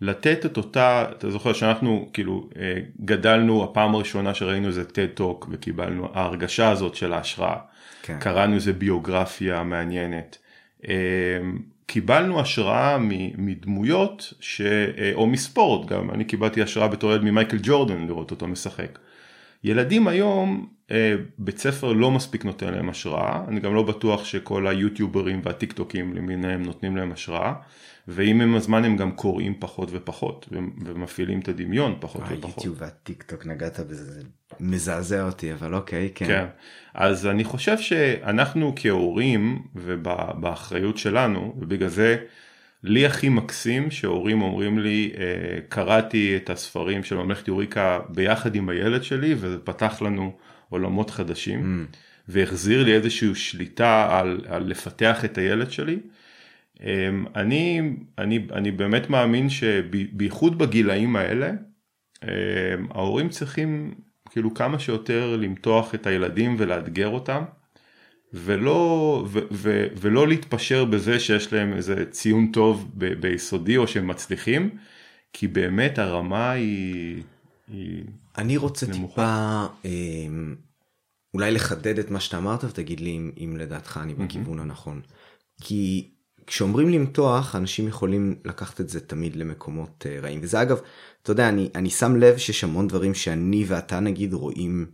[0.00, 5.46] לתת את אותה, אתה זוכר שאנחנו כאילו אה, גדלנו הפעם הראשונה שראינו איזה TED Talk
[5.50, 7.56] וקיבלנו ההרגשה הזאת של ההשראה,
[8.02, 8.18] כן.
[8.20, 10.38] קראנו איזה ביוגרפיה מעניינת,
[10.88, 10.94] אה,
[11.86, 12.98] קיבלנו השראה
[13.38, 14.60] מדמויות ש...
[14.60, 18.98] אה, או מספורט גם, אני קיבלתי השראה בתור ילד ממייקל ג'ורדן לראות אותו משחק.
[19.64, 20.66] ילדים היום
[21.38, 26.14] בית ספר לא מספיק נותן להם השראה, אני גם לא בטוח שכל היוטיוברים והטיק טוקים
[26.14, 27.54] למיניהם נותנים להם השראה.
[28.08, 30.48] ועם עם הזמן הם גם קוראים פחות ופחות
[30.84, 32.44] ומפעילים את הדמיון פחות ופחות.
[32.44, 34.22] היוטיוב והטיק טוק נגעת בזה זה
[34.60, 36.26] מזעזע אותי אבל אוקיי כן.
[36.26, 36.46] כן.
[36.94, 42.16] אז אני חושב שאנחנו כהורים ובאחריות שלנו ובגלל זה
[42.86, 48.68] לי הכי מקסים שהורים אומרים לי אה, קראתי את הספרים של ממלכת יוריקה ביחד עם
[48.68, 50.36] הילד שלי וזה פתח לנו
[50.68, 51.96] עולמות חדשים mm.
[52.28, 55.98] והחזיר לי איזושהי שליטה על, על לפתח את הילד שלי.
[56.82, 57.80] אמ, אני,
[58.18, 61.50] אני, אני באמת מאמין שבייחוד בגילאים האלה
[62.24, 62.28] אמ,
[62.90, 63.94] ההורים צריכים
[64.30, 67.42] כאילו כמה שיותר למתוח את הילדים ולאתגר אותם
[68.34, 74.06] ולא, ו, ו, ולא להתפשר בזה שיש להם איזה ציון טוב ב, ביסודי או שהם
[74.06, 74.70] מצליחים
[75.32, 77.22] כי באמת הרמה היא,
[77.68, 78.04] היא
[78.38, 79.66] אני רוצה נמוכה.
[79.72, 80.54] טיפה אה,
[81.34, 84.62] אולי לחדד את מה שאתה אמרת ותגיד לי אם, אם לדעתך אני בכיוון mm-hmm.
[84.62, 85.00] הנכון.
[85.60, 86.10] כי
[86.46, 90.80] כשאומרים למתוח אנשים יכולים לקחת את זה תמיד למקומות uh, רעים וזה אגב
[91.22, 94.86] אתה יודע אני אני שם לב שיש המון דברים שאני ואתה נגיד רואים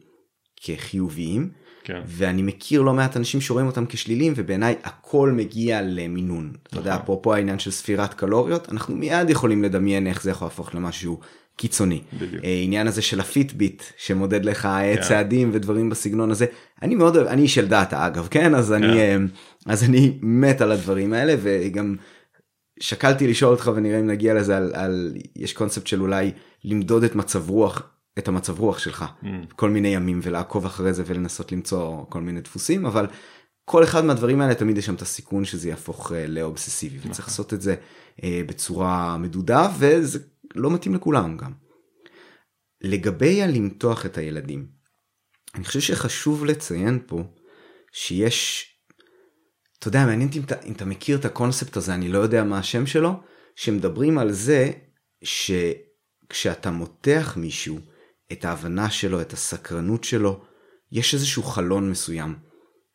[0.62, 1.50] כחיוביים
[1.90, 2.00] כן.
[2.06, 6.44] ואני מכיר לא מעט אנשים שרואים אותם כשלילים ובעיניי הכל מגיע למינון.
[6.44, 6.60] נכון.
[6.66, 7.02] אתה יודע נכון.
[7.02, 11.20] אפרופו העניין של ספירת קלוריות אנחנו מיד יכולים לדמיין איך זה יכול להפוך למשהו
[11.56, 12.00] קיצוני.
[12.12, 12.44] בדיוק.
[12.44, 15.02] אה, עניין הזה של הפיטביט שמודד לך אה, כן.
[15.02, 16.46] צעדים ודברים בסגנון הזה
[16.82, 18.84] אני מאוד אוהב אני איש של דאטה אגב כן אז כן.
[18.84, 19.16] אני
[19.66, 21.96] אז אני מת על הדברים האלה וגם
[22.80, 26.30] שקלתי לשאול אותך ונראה אם נגיע לזה על, על יש קונספט של אולי
[26.64, 27.82] למדוד את מצב רוח
[28.18, 29.26] את המצב רוח שלך mm.
[29.56, 33.06] כל מיני ימים ולעקוב אחרי זה ולנסות למצוא כל מיני דפוסים אבל
[33.64, 37.24] כל אחד מהדברים האלה תמיד יש שם את הסיכון שזה יהפוך uh, לאובססיבי וצריך נכון.
[37.24, 37.74] לעשות את זה
[38.16, 40.18] uh, בצורה מדודה וזה
[40.54, 41.52] לא מתאים לכולם גם.
[42.80, 44.66] לגבי הלמתוח את הילדים
[45.54, 47.22] אני חושב שחשוב לציין פה
[47.92, 48.70] שיש
[49.80, 52.58] אתה יודע, מעניין אם אתה, אם אתה מכיר את הקונספט הזה, אני לא יודע מה
[52.58, 53.20] השם שלו,
[53.56, 54.70] שמדברים על זה
[55.24, 57.78] שכשאתה מותח מישהו,
[58.32, 60.40] את ההבנה שלו, את הסקרנות שלו,
[60.92, 62.38] יש איזשהו חלון מסוים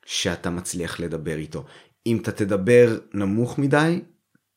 [0.06, 1.66] שאתה מצליח לדבר איתו.
[2.06, 4.02] אם אתה תדבר נמוך מדי,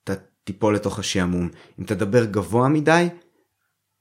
[0.04, 0.14] אתה
[0.44, 1.48] תיפול לתוך השעמום.
[1.80, 3.08] אם תדבר גבוה מדי,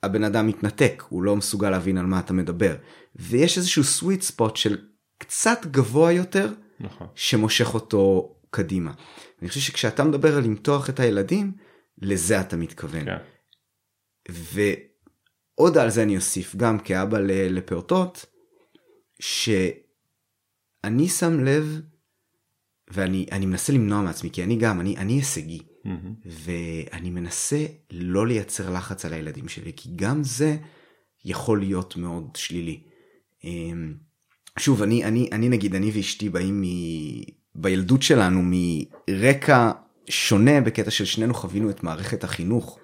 [0.03, 2.75] הבן אדם מתנתק, הוא לא מסוגל להבין על מה אתה מדבר.
[3.15, 4.77] ויש איזשהו sweet spot של
[5.17, 7.07] קצת גבוה יותר, נכון.
[7.15, 8.93] שמושך אותו קדימה.
[9.41, 11.51] אני חושב שכשאתה מדבר על למתוח את הילדים,
[12.01, 13.05] לזה אתה מתכוון.
[13.05, 13.17] כן.
[15.57, 17.17] ועוד על זה אני אוסיף, גם כאבא
[17.49, 18.25] לפעוטות,
[19.19, 21.81] שאני שם לב,
[22.89, 25.89] ואני מנסה למנוע מעצמי, כי אני גם, אני, אני הישגי, mm-hmm.
[26.25, 30.57] ואני מנסה לא לייצר לחץ על הילדים שלי, כי גם זה
[31.25, 32.83] יכול להיות מאוד שלילי.
[33.43, 33.93] אמ,
[34.59, 36.65] שוב, אני, אני, אני נגיד, אני ואשתי באים מ...
[37.55, 39.71] בילדות שלנו מרקע
[40.09, 42.79] שונה בקטע של שנינו חווינו את מערכת החינוך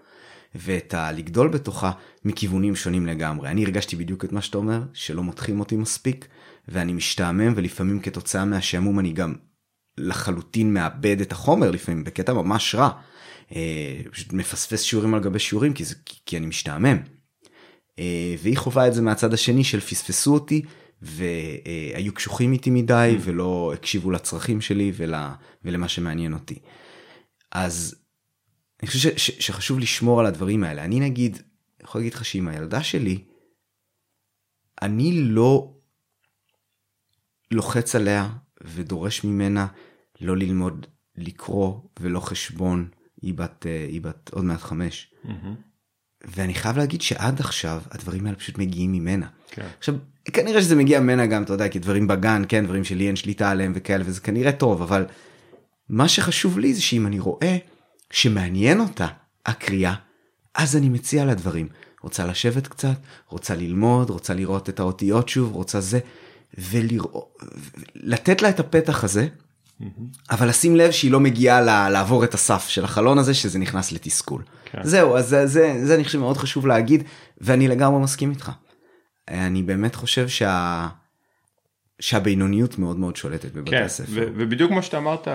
[0.56, 1.92] ואת הלגדול בתוכה
[2.26, 3.50] מכיוונים שונים לגמרי.
[3.50, 6.28] אני הרגשתי בדיוק את מה שאתה אומר, שלא מותחים אותי מספיק,
[6.68, 9.34] ואני משתעמם ולפעמים כתוצאה מהשעמום אני גם
[9.98, 12.90] לחלוטין מאבד את החומר לפעמים בקטע ממש רע.
[13.56, 16.98] אה, פשוט מפספס שיעורים על גבי שיעורים כי, זה, כי אני משתעמם.
[18.00, 20.62] אה, והיא חווה את זה מהצד השני של פספסו אותי
[21.02, 23.22] והיו קשוחים איתי מדי mm.
[23.24, 25.14] ולא הקשיבו לצרכים שלי ול,
[25.66, 26.60] ולמה שמעניין אותי.
[27.52, 27.96] אז
[28.84, 30.84] אני חושב ש, ש, שחשוב לשמור על הדברים האלה.
[30.84, 31.42] אני נגיד,
[31.84, 33.24] יכול להגיד לך שעם הילדה שלי,
[34.82, 35.74] אני לא
[37.52, 38.30] לוחץ עליה
[38.64, 39.68] ודורש ממנה
[40.22, 42.90] לא ללמוד לקרוא ולא חשבון,
[43.22, 45.14] היא בת, היא בת עוד מעט חמש.
[45.26, 45.30] Mm-hmm.
[46.24, 49.28] ואני חייב להגיד שעד עכשיו הדברים האלה פשוט מגיעים ממנה.
[49.50, 49.68] כן.
[49.78, 53.16] עכשיו כנראה שזה מגיע ממנה גם אתה יודע כי דברים בגן כן דברים שלי אין
[53.16, 55.06] שליטה עליהם וכאלה וזה כנראה טוב אבל
[55.90, 57.58] מה שחשוב לי זה שאם אני רואה
[58.14, 59.08] שמעניין אותה
[59.46, 59.94] הקריאה
[60.56, 61.68] אז אני מציע לה דברים.
[62.02, 62.96] רוצה לשבת קצת
[63.28, 66.00] רוצה ללמוד רוצה לראות את האותיות שוב רוצה זה
[66.58, 67.38] ולראות
[67.96, 69.28] לתת לה את הפתח הזה
[70.32, 73.92] אבל לשים לב שהיא לא מגיעה לה, לעבור את הסף של החלון הזה שזה נכנס
[73.92, 74.44] לתסכול.
[74.66, 74.84] כן.
[74.84, 77.04] זהו אז זה, זה, זה אני חושב מאוד חשוב להגיד
[77.42, 78.52] ואני לגמרי מסכים איתך.
[79.28, 80.88] אני באמת חושב שה...
[82.04, 84.12] שהבינוניות מאוד מאוד שולטת בבתי כן, הספר.
[84.12, 85.28] ו- ובדיוק מה שאתה אמרת,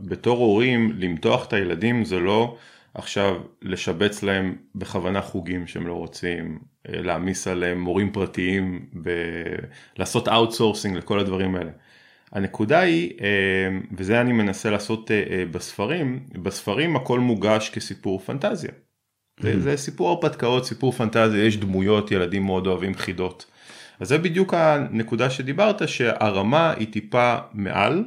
[0.00, 2.56] בתור הורים, למתוח את הילדים זה לא
[2.94, 9.64] עכשיו לשבץ להם בכוונה חוגים שהם לא רוצים, אה, להעמיס עליהם מורים פרטיים, ב-
[9.98, 11.70] לעשות outsourcing לכל הדברים האלה.
[12.32, 18.70] הנקודה היא, אה, וזה אני מנסה לעשות אה, בספרים, בספרים הכל מוגש כסיפור פנטזיה.
[19.40, 23.46] זה, זה סיפור הרפתקאות, סיפור פנטזיה, יש דמויות, ילדים מאוד אוהבים חידות.
[24.00, 28.04] אז זה בדיוק הנקודה שדיברת, שהרמה היא טיפה מעל,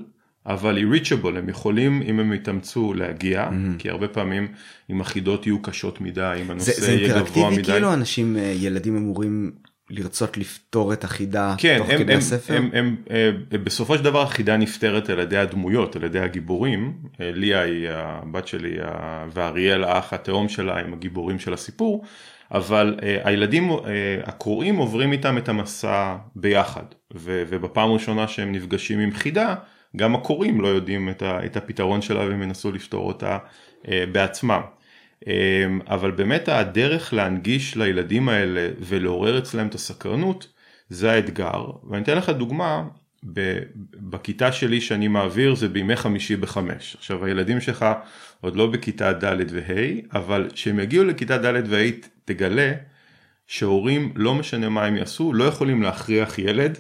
[0.48, 3.80] אבל היא reachable, הם יכולים אם הם יתאמצו להגיע, mm-hmm.
[3.80, 4.48] כי הרבה פעמים
[4.90, 7.72] אם החידות יהיו קשות מדי, אם הנושא זה, זה יהיה גבוה אינטראקטיבי מדי.
[7.72, 9.52] כאילו אנשים אה, ילדים אמורים
[9.90, 12.54] לרצות לפתור את החידה כן, תוך הם, כדי הם, הספר?
[12.54, 16.94] הם, הם, הם, בסופו של דבר החידה נפתרת על ידי הדמויות, על ידי הגיבורים.
[17.22, 18.78] אה, ליה היא הבת שלי
[19.34, 22.04] ואריאל האח התאום שלה הם הגיבורים של הסיפור,
[22.52, 23.78] אבל אה, הילדים אה,
[24.24, 26.84] הקוראים עוברים איתם את המסע ביחד,
[27.16, 29.56] ו, ובפעם הראשונה שהם נפגשים עם חידה,
[29.96, 33.38] גם הקוראים לא יודעים את, ה, את הפתרון שלה והם ינסו לפתור אותה
[33.88, 34.62] אה, בעצמם.
[35.28, 40.48] אמ, אבל באמת הדרך להנגיש לילדים האלה ולעורר אצלם את הסקרנות
[40.90, 41.66] זה האתגר.
[41.90, 42.84] ואני אתן לך דוגמה
[43.94, 46.96] בכיתה שלי שאני מעביר זה בימי חמישי בחמש.
[46.96, 47.86] עכשיו הילדים שלך
[48.42, 51.92] עוד לא בכיתה ד' וה' אבל כשהם יגיעו לכיתה ד' וה'
[52.26, 52.74] תגלה
[53.48, 56.78] שהורים לא משנה מה הם יעשו לא יכולים להכריח ילד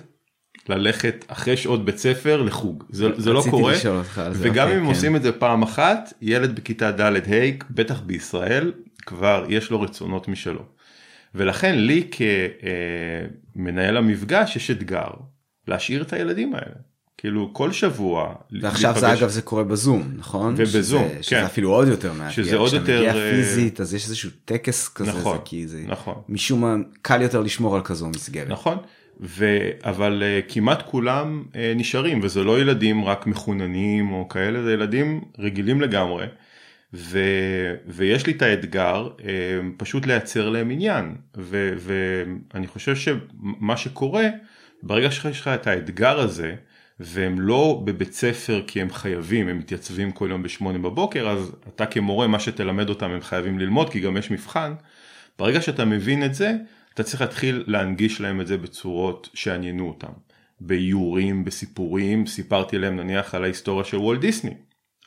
[0.69, 4.01] ללכת אחרי שעות בית ספר לחוג זה, זה לא קורה זה,
[4.33, 4.89] וגם אוקיי, אם כן.
[4.89, 8.71] עושים את זה פעם אחת ילד בכיתה ד' ה' בטח בישראל
[9.05, 10.61] כבר יש לו רצונות משלו.
[11.35, 12.07] ולכן לי
[13.55, 15.09] כמנהל המפגש יש אתגר
[15.67, 16.86] להשאיר את הילדים האלה.
[17.17, 18.33] כאילו כל שבוע.
[18.61, 20.53] ועכשיו זה להיפגש- אגב זה קורה בזום נכון?
[20.57, 21.43] ובזום, שזה, שזה כן.
[21.43, 22.31] אפילו עוד יותר מאתגר.
[22.31, 25.67] שזה עוד כשאתה יותר, מגיע אה, פיזית אז יש איזשהו טקס כזה נכון, זה כי
[25.67, 26.15] זה נכון.
[26.29, 28.47] משום מה קל יותר לשמור על כזו מסגרת.
[28.49, 28.77] נכון.
[29.21, 29.69] ו...
[29.83, 35.21] אבל uh, כמעט כולם uh, נשארים וזה לא ילדים רק מחוננים או כאלה זה ילדים
[35.39, 36.25] רגילים לגמרי
[36.93, 37.19] ו...
[37.87, 39.21] ויש לי את האתגר uh,
[39.77, 41.73] פשוט לייצר להם עניין ו...
[41.77, 44.27] ואני חושב שמה שקורה
[44.83, 46.55] ברגע שיש לך את האתגר הזה
[46.99, 51.85] והם לא בבית ספר כי הם חייבים הם מתייצבים כל יום בשמונה בבוקר אז אתה
[51.85, 54.73] כמורה מה שתלמד אותם הם חייבים ללמוד כי גם יש מבחן
[55.39, 56.53] ברגע שאתה מבין את זה
[56.93, 60.11] אתה צריך להתחיל להנגיש להם את זה בצורות שעניינו אותם.
[60.59, 64.53] באיורים, בסיפורים, סיפרתי להם נניח על ההיסטוריה של וולט דיסני.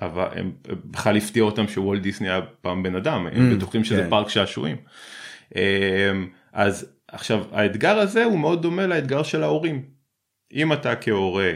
[0.00, 4.02] אבל הם בכלל הפתיע אותם שוולט דיסני היה פעם בן אדם, הם Mm, בטוחים שזה
[4.02, 4.10] כן.
[4.10, 4.76] פארק שעשועים.
[5.56, 5.60] אמ,
[6.52, 9.82] אז עכשיו האתגר הזה הוא מאוד דומה לאתגר של ההורים.
[10.52, 11.50] אם אתה כהורה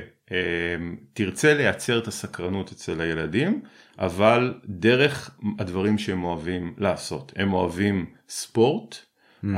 [1.12, 3.60] תרצה לייצר את הסקרנות אצל הילדים,
[3.98, 7.32] אבל דרך הדברים שהם אוהבים לעשות.
[7.37, 8.96] הם אוהבים ספורט,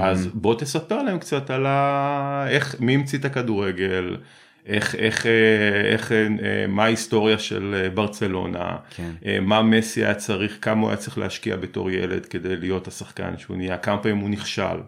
[0.00, 2.46] אז בוא תספר להם קצת על ה...
[2.48, 4.16] איך, מי המציא את הכדורגל,
[4.66, 9.11] איך, איך, אה, איך, אה, מה ההיסטוריה של אה, ברצלונה, כן.
[9.26, 13.38] אה, מה מסי היה צריך, כמה הוא היה צריך להשקיע בתור ילד כדי להיות השחקן
[13.38, 14.81] שהוא נהיה, כמה פעמים הוא נכשל.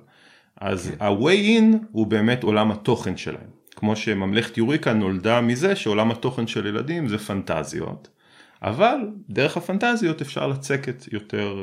[0.60, 1.04] אז כן.
[1.04, 3.57] ה-way in הוא באמת עולם התוכן שלהם.
[3.78, 8.08] כמו שממלכת יוריקה נולדה מזה שעולם התוכן של ילדים זה פנטזיות.
[8.62, 8.98] אבל
[9.30, 11.56] דרך הפנטזיות אפשר לצקת יותר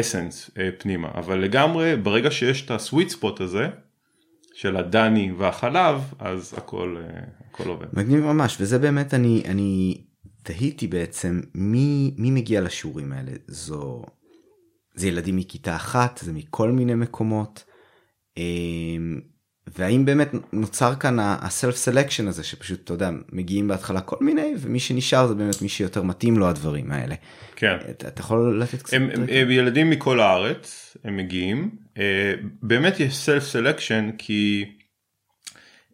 [0.00, 3.68] אסנס פנימה אבל לגמרי ברגע שיש את הסוויט ספוט הזה
[4.54, 7.20] של הדני והחלב אז הכל אה,
[7.50, 7.86] הכל עובד.
[7.92, 10.00] מגניב ממש וזה באמת אני אני
[10.42, 14.02] תהיתי בעצם מי מי מגיע לשיעורים האלה זו
[14.94, 17.64] זה ילדים מכיתה אחת זה מכל מיני מקומות.
[19.78, 24.54] והאם באמת נוצר כאן ה self selection הזה שפשוט אתה יודע מגיעים בהתחלה כל מיני
[24.58, 27.14] ומי שנשאר זה באמת מי שיותר מתאים לו הדברים האלה.
[27.56, 27.76] כן.
[27.90, 33.00] אתה, אתה יכול לתת קצת הם, הם, הם ילדים מכל הארץ הם מגיעים אה, באמת
[33.00, 34.64] יש self selection כי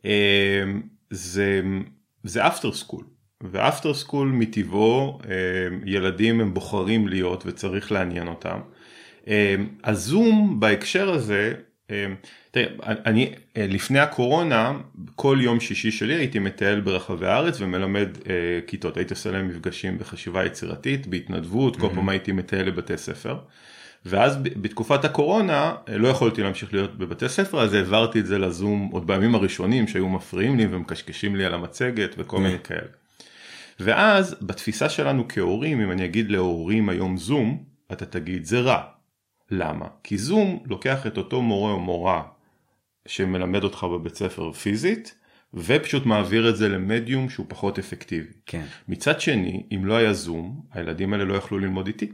[0.05, 0.63] אה,
[1.11, 1.63] זה
[2.25, 3.05] זה after school
[3.41, 5.35] ו after school מטבעו אה,
[5.87, 8.61] ילדים הם בוחרים להיות וצריך לעניין אותם.
[9.85, 11.55] הזום בהקשר הזה
[12.51, 14.73] תראה, אני אה, לפני הקורונה
[15.17, 18.35] כל יום שישי שלי הייתי מטייל ברחבי הארץ ומלמד אה,
[18.67, 23.39] כיתות הייתי עושה להם מפגשים בחשיבה יצירתית בהתנדבות כל פעם הייתי מטייל לבתי ספר.
[24.07, 29.07] ואז בתקופת הקורונה לא יכולתי להמשיך להיות בבתי ספר אז העברתי את זה לזום עוד
[29.07, 32.89] בימים הראשונים שהיו מפריעים לי ומקשקשים לי על המצגת וכל מיני כאלה.
[33.81, 38.83] ואז בתפיסה שלנו כהורים אם אני אגיד להורים היום זום אתה תגיד זה רע.
[39.55, 39.87] למה?
[40.05, 42.23] כי זום לוקח את אותו מורה או מורה
[43.09, 45.15] שמלמד אותך בבית ספר פיזית
[45.55, 48.33] ופשוט מעביר את זה למדיום שהוא פחות אפקטיבי.
[48.47, 48.65] כן.
[48.89, 52.13] מצד שני אם לא היה זום הילדים האלה לא יכלו ללמוד איתי.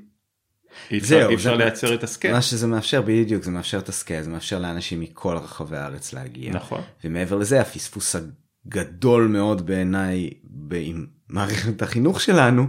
[0.91, 2.33] אי זהו, אפשר, אי אפשר זה- לייצר את הסכם.
[2.33, 6.53] מה שזה מאפשר בדיוק זה מאפשר את הסקייל זה מאפשר לאנשים מכל רחבי הארץ להגיע.
[6.53, 6.81] נכון.
[7.05, 8.17] ומעבר לזה הפספוס
[8.67, 10.31] הגדול מאוד בעיניי
[10.73, 12.67] עם מערכת החינוך שלנו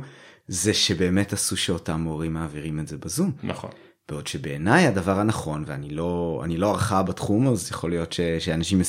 [0.48, 3.32] זה שבאמת עשו שאותם מורים מעבירים את זה בזום.
[3.44, 3.70] נכון.
[4.10, 8.82] בעוד שבעיניי הדבר הנכון ואני לא לא ערכה בתחום אז יכול להיות ש, שאנשים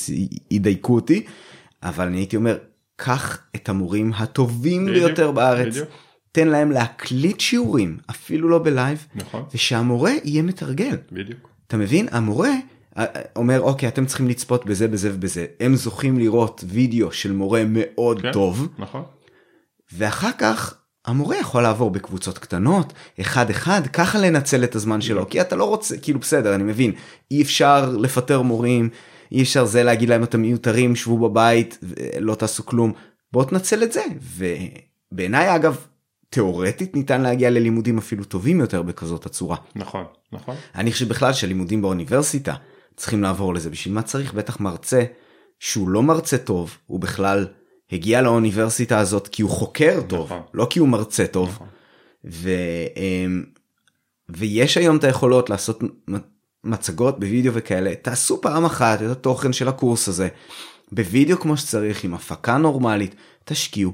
[0.51, 1.25] ידייקו אותי
[1.83, 2.57] אבל אני הייתי אומר
[2.95, 5.89] קח את המורים הטובים בדיוק, ביותר בארץ בדיוק.
[6.31, 9.43] תן להם להקליט שיעורים אפילו לא בלייב נכון.
[9.53, 11.49] ושהמורה יהיה מתרגל בדיוק.
[11.67, 12.51] אתה מבין המורה
[12.97, 13.05] אה,
[13.35, 18.21] אומר אוקיי אתם צריכים לצפות בזה בזה ובזה הם זוכים לראות וידאו של מורה מאוד
[18.21, 19.03] כן, טוב נכון.
[19.93, 25.41] ואחר כך המורה יכול לעבור בקבוצות קטנות אחד אחד ככה לנצל את הזמן שלו כי
[25.41, 26.91] אתה לא רוצה כאילו בסדר אני מבין
[27.31, 28.89] אי אפשר לפטר מורים
[29.31, 31.77] אי אפשר זה להגיד להם אתם מיותרים שבו בבית
[32.19, 32.93] לא תעשו כלום
[33.31, 34.03] בוא תנצל את זה
[34.37, 35.85] ובעיניי אגב
[36.29, 40.03] תאורטית ניתן להגיע ללימודים אפילו טובים יותר בכזאת הצורה נכון.
[40.31, 40.55] נכון.
[40.75, 42.55] אני חושב בכלל שלימודים באוניברסיטה
[42.95, 45.03] צריכים לעבור לזה בשביל מה צריך בטח מרצה
[45.59, 47.47] שהוא לא מרצה טוב הוא בכלל
[47.91, 50.41] הגיע לאוניברסיטה הזאת כי הוא חוקר טוב נכון.
[50.53, 51.67] לא כי הוא מרצה טוב נכון.
[52.25, 52.49] ו,
[52.97, 53.43] אמ,
[54.29, 55.79] ויש היום את היכולות לעשות
[56.63, 60.27] מצגות בווידאו וכאלה תעשו פעם אחת את התוכן של הקורס הזה
[60.91, 63.15] בווידאו כמו שצריך עם הפקה נורמלית
[63.45, 63.91] תשקיעו.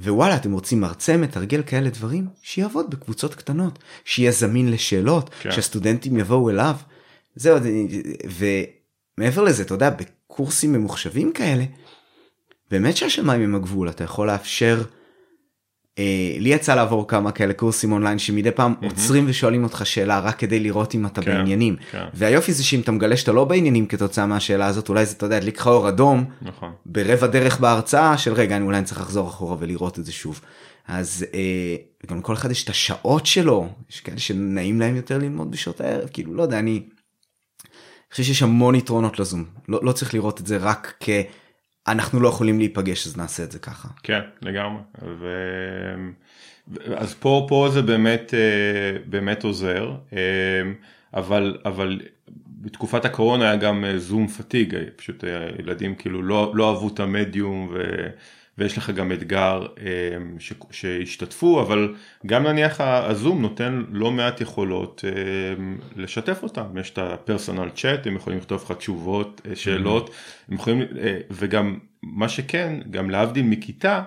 [0.00, 5.50] ווואלה אתם רוצים מרצה מתרגל כאלה דברים שיעבוד בקבוצות קטנות שיהיה זמין לשאלות כן.
[5.50, 6.74] שהסטודנטים יבואו אליו.
[7.36, 7.58] זהו
[9.18, 11.64] ומעבר לזה אתה יודע בקורסים ממוחשבים כאלה
[12.70, 14.82] באמת שהשמיים הם הגבול אתה יכול לאפשר.
[15.98, 20.38] אה, לי יצא לעבור כמה כאלה קורסים אונליין שמדי פעם עוצרים ושואלים אותך שאלה רק
[20.38, 21.76] כדי לראות אם אתה כן, בעניינים.
[21.90, 22.04] כן.
[22.14, 25.36] והיופי זה שאם אתה מגלה שאתה לא בעניינים כתוצאה מהשאלה הזאת אולי זה אתה יודע
[25.36, 26.72] הדליק לך אור אדום נכון.
[26.86, 30.40] ברבע דרך בהרצאה של רגע אני אולי צריך לחזור אחורה ולראות את זה שוב.
[30.88, 35.50] אז אה, גם לכל אחד יש את השעות שלו יש כאלה שנעים להם יותר ללמוד
[35.50, 36.70] בשעות הערב כאילו לא יודע אני.
[36.72, 41.08] אני חושב שיש המון יתרונות לזום לא, לא צריך לראות את זה רק כ...
[41.88, 43.88] אנחנו לא יכולים להיפגש אז נעשה את זה ככה.
[44.02, 45.26] כן לגמרי ו...
[46.96, 50.18] אז פה פה זה באמת אה, באמת עוזר אה,
[51.14, 52.00] אבל אבל
[52.46, 57.00] בתקופת הקורונה היה גם אה, זום פתיג פשוט אה, ילדים כאילו לא לא אהבו את
[57.00, 57.82] המדיום ו...
[58.58, 59.66] ויש לך גם אתגר
[60.38, 60.52] ש...
[60.70, 61.94] שהשתתפו אבל
[62.26, 65.10] גם נניח הזום נותן לא מעט יכולות אה,
[65.96, 66.78] לשתף אותם.
[66.80, 70.10] יש את הפרסונל צ'אט הם יכולים לכתוב לך תשובות אה, שאלות.
[70.48, 74.02] הם יכולים אה, וגם מה שכן גם להבדיל מכיתה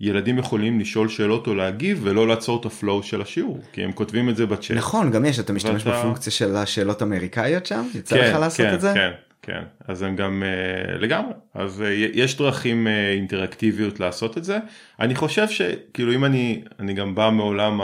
[0.00, 4.28] ילדים יכולים לשאול שאלות או להגיב ולא לעצור את הפלואו של השיעור כי הם כותבים
[4.28, 4.76] את זה בצ'אט.
[4.76, 7.86] נכון גם יש אתה משתמש ואתה- בפונקציה של השאלות אמריקאיות שם?
[7.94, 8.92] יצא כן, לך לעשות כן, את זה?
[8.94, 9.10] כן,
[9.50, 14.58] כן, אז הם גם uh, לגמרי, אז uh, יש דרכים uh, אינטראקטיביות לעשות את זה.
[15.00, 17.80] אני חושב שכאילו אם אני, אני גם בא מעולם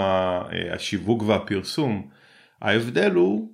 [0.72, 2.08] השיווק והפרסום,
[2.62, 3.48] ההבדל הוא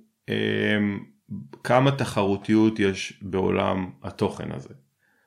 [1.63, 4.69] כמה תחרותיות יש בעולם התוכן הזה.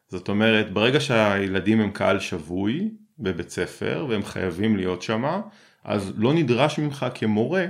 [0.09, 5.25] זאת אומרת, ברגע שהילדים הם קהל שבוי בבית ספר והם חייבים להיות שם,
[5.85, 7.67] אז לא נדרש ממך כמורה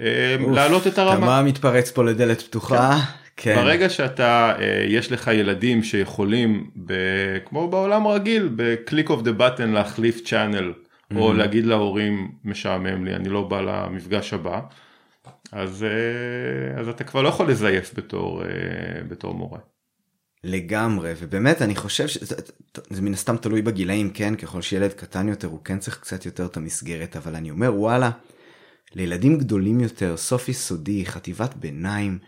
[0.00, 1.16] להעלות את הרמה.
[1.16, 2.90] אתה מה מתפרץ פה לדלת פתוחה?
[2.92, 3.19] כן.
[3.46, 6.92] ברגע שאתה אה, יש לך ילדים שיכולים ב,
[7.44, 10.72] כמו בעולם הרגיל ב click of the button להחליף channel
[11.16, 14.60] או להגיד להורים משעמם לי אני לא בא למפגש הבא
[15.52, 18.48] אז אה, אז אתה כבר לא יכול לזייף בתור אה,
[19.08, 19.58] בתור מורה.
[20.44, 22.36] לגמרי ובאמת אני חושב שזה
[22.90, 24.34] זה מן הסתם תלוי בגילאים כן?
[24.34, 28.10] ככל שילד קטן יותר הוא כן צריך קצת יותר את המסגרת אבל אני אומר וואלה
[28.94, 32.18] לילדים גדולים יותר סוף יסודי חטיבת ביניים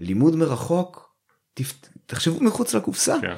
[0.00, 1.14] לימוד מרחוק
[1.60, 3.34] תפ- תחשבו מחוץ לקופסה כן.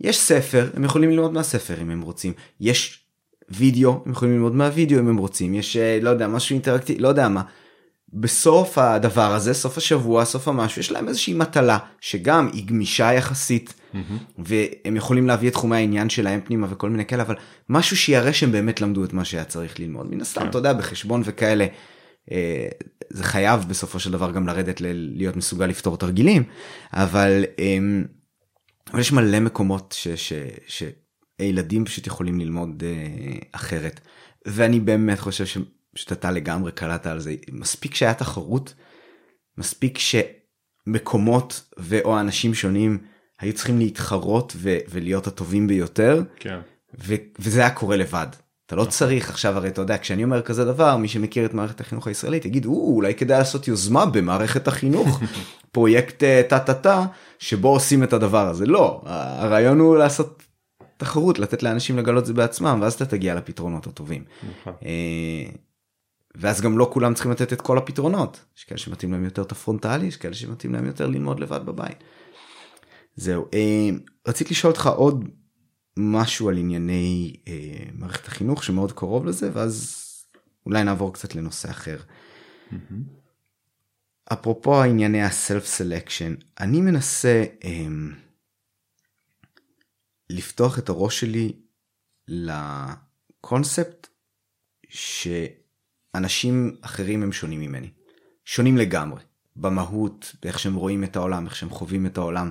[0.00, 3.04] יש ספר הם יכולים ללמוד מהספר אם הם רוצים יש
[3.48, 7.08] וידאו הם יכולים ללמוד מהוידאו אם הם רוצים יש אה, לא יודע משהו אינטראקטיבי לא
[7.08, 7.42] יודע מה.
[8.12, 13.74] בסוף הדבר הזה סוף השבוע סוף המשהו יש להם איזושהי מטלה שגם היא גמישה יחסית
[14.38, 17.34] והם יכולים להביא את תחומי העניין שלהם פנימה וכל מיני כאלה אבל
[17.68, 20.48] משהו שיראה שהם באמת למדו את מה שהיה צריך ללמוד מן הסתם כן.
[20.48, 21.66] אתה יודע בחשבון וכאלה.
[22.32, 22.68] אה,
[23.10, 26.42] זה חייב בסופו של דבר גם לרדת ל- להיות מסוגל לפתור תרגילים
[26.92, 28.04] אבל אמ,
[28.92, 30.32] אבל יש מלא מקומות ש, ש,
[31.40, 34.00] שילדים פשוט יכולים ללמוד אה, אחרת
[34.46, 35.58] ואני באמת חושב ש,
[35.94, 38.74] שאתה לגמרי קלעת על זה מספיק שהיה תחרות
[39.58, 42.98] מספיק שמקומות ו/או אנשים שונים
[43.40, 46.58] היו צריכים להתחרות ו- ולהיות הטובים ביותר, כן.
[47.04, 48.26] ו- וזה היה קורה לבד.
[48.66, 51.80] אתה לא צריך עכשיו הרי אתה יודע כשאני אומר כזה דבר מי שמכיר את מערכת
[51.80, 55.20] החינוך הישראלית יגיד אולי כדאי לעשות יוזמה במערכת החינוך
[55.72, 57.06] פרויקט טה טה טה
[57.38, 60.42] שבו עושים את הדבר הזה לא הרעיון הוא לעשות
[60.96, 64.24] תחרות לתת לאנשים לגלות את זה בעצמם ואז אתה תגיע לפתרונות הטובים.
[64.60, 64.72] נכון.
[64.84, 65.50] אה,
[66.34, 69.52] ואז גם לא כולם צריכים לתת את כל הפתרונות יש כאלה שמתאים להם יותר את
[69.52, 71.96] הפרונטלי יש כאלה שמתאים להם יותר ללמוד לבד בבית.
[73.16, 73.90] זהו אה,
[74.28, 75.28] רציתי לשאול אותך עוד
[75.96, 80.00] משהו על ענייני אה, מערכת החינוך שמאוד קרוב לזה ואז
[80.66, 82.00] אולי נעבור קצת לנושא אחר.
[84.32, 87.86] אפרופו ענייני הסלף סלקשן אני מנסה אה,
[90.30, 91.52] לפתוח את הראש שלי
[92.28, 94.08] לקונספט
[94.88, 97.90] שאנשים אחרים הם שונים ממני.
[98.44, 99.22] שונים לגמרי.
[99.56, 102.50] במהות, באיך שהם רואים את העולם, איך שהם חווים את העולם,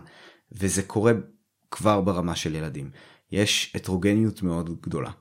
[0.52, 1.12] וזה קורה
[1.72, 2.92] כבר ברמה של ילדים.
[3.34, 5.12] יש הטרוגניות מאוד גדולה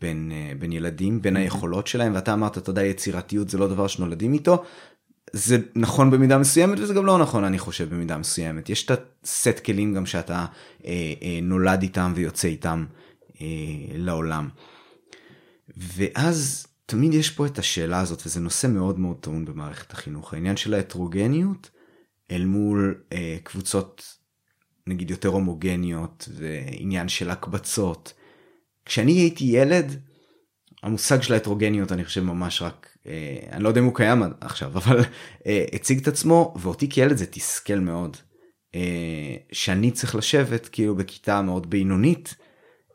[0.00, 3.86] בין, אה, בין ילדים, בין היכולות שלהם, ואתה אמרת, אתה יודע, יצירתיות זה לא דבר
[3.86, 4.64] שנולדים איתו.
[5.32, 8.90] זה נכון במידה מסוימת וזה גם לא נכון אני חושב במידה מסוימת יש את
[9.24, 10.46] הסט כלים גם שאתה
[10.84, 12.84] אה, אה, נולד איתם ויוצא איתם
[13.40, 13.46] אה,
[13.94, 14.48] לעולם.
[15.76, 20.56] ואז תמיד יש פה את השאלה הזאת וזה נושא מאוד מאוד טעון במערכת החינוך העניין
[20.56, 21.70] של ההטרוגניות
[22.30, 24.18] אל מול אה, קבוצות
[24.86, 28.12] נגיד יותר הומוגניות ועניין של הקבצות.
[28.84, 30.00] כשאני הייתי ילד
[30.82, 34.72] המושג של ההטרוגניות אני חושב ממש רק אה, אני לא יודע אם הוא קיים עכשיו
[34.78, 35.00] אבל
[35.46, 38.16] אה, הציג את עצמו ואותי כילד זה תסכל מאוד.
[38.74, 42.34] אה, שאני צריך לשבת כאילו בכיתה מאוד בינונית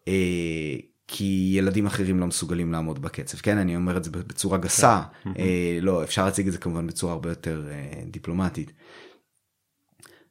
[0.07, 0.75] אה,
[1.07, 5.29] כי ילדים אחרים לא מסוגלים לעמוד בקצב כן אני אומר את זה בצורה גסה כן.
[5.39, 8.71] אה, לא אפשר להציג את זה כמובן בצורה הרבה יותר אה, דיפלומטית.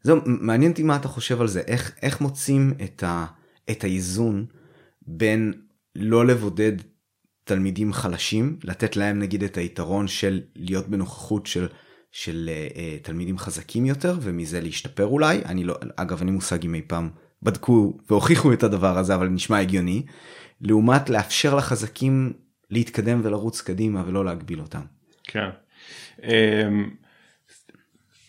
[0.06, 3.26] זהו מעניין אותי מה אתה חושב על זה איך איך מוצאים את, ה,
[3.70, 4.46] את האיזון
[5.02, 5.52] בין
[5.94, 6.72] לא לבודד
[7.44, 11.68] תלמידים חלשים לתת להם נגיד את היתרון של להיות בנוכחות של
[12.12, 16.74] של uh, uh, תלמידים חזקים יותר ומזה להשתפר אולי אני לא אגב אני מושג אם
[16.74, 17.10] אי פעם
[17.42, 20.02] בדקו והוכיחו את הדבר הזה אבל נשמע הגיוני
[20.60, 22.32] לעומת לאפשר לחזקים
[22.70, 24.82] להתקדם ולרוץ קדימה ולא להגביל אותם.
[25.24, 25.48] כן.
[26.18, 26.22] Um,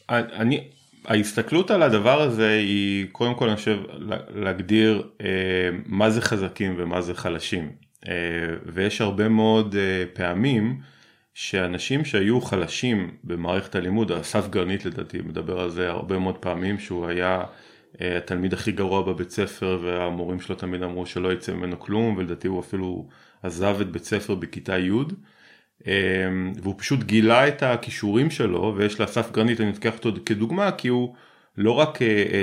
[0.09, 0.76] אני
[1.07, 3.79] ההסתכלות על הדבר הזה היא קודם כל אני חושב
[4.35, 5.21] להגדיר uh,
[5.85, 7.71] מה זה חזקים ומה זה חלשים.
[8.05, 8.07] uh,
[8.65, 10.79] ויש הרבה מאוד uh, פעמים
[11.33, 17.07] שאנשים שהיו חלשים במערכת הלימוד, אסף גרנית לדעתי מדבר על זה הרבה מאוד פעמים שהוא
[17.07, 17.43] היה
[17.99, 22.59] התלמיד הכי גרוע בבית ספר והמורים שלו תמיד אמרו שלא יצא ממנו כלום ולדעתי הוא
[22.59, 23.07] אפילו
[23.43, 24.91] עזב את בית ספר בכיתה י'
[26.63, 31.13] והוא פשוט גילה את הכישורים שלו ויש לאסף גרנית אני לוקח אותו כדוגמה כי הוא
[31.57, 31.99] לא רק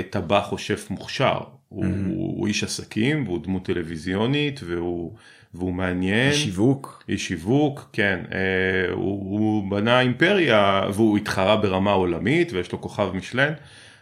[0.09, 1.39] טבח או שף מוכשר
[1.69, 1.87] הוא, mm-hmm.
[2.07, 5.13] הוא, הוא איש עסקים והוא דמות טלוויזיונית והוא
[5.55, 6.31] והוא מעניין.
[6.31, 7.03] איש שיווק.
[7.09, 8.19] איש שיווק, כן.
[8.33, 13.53] אה, הוא, הוא בנה אימפריה והוא התחרה ברמה עולמית ויש לו כוכב משלן.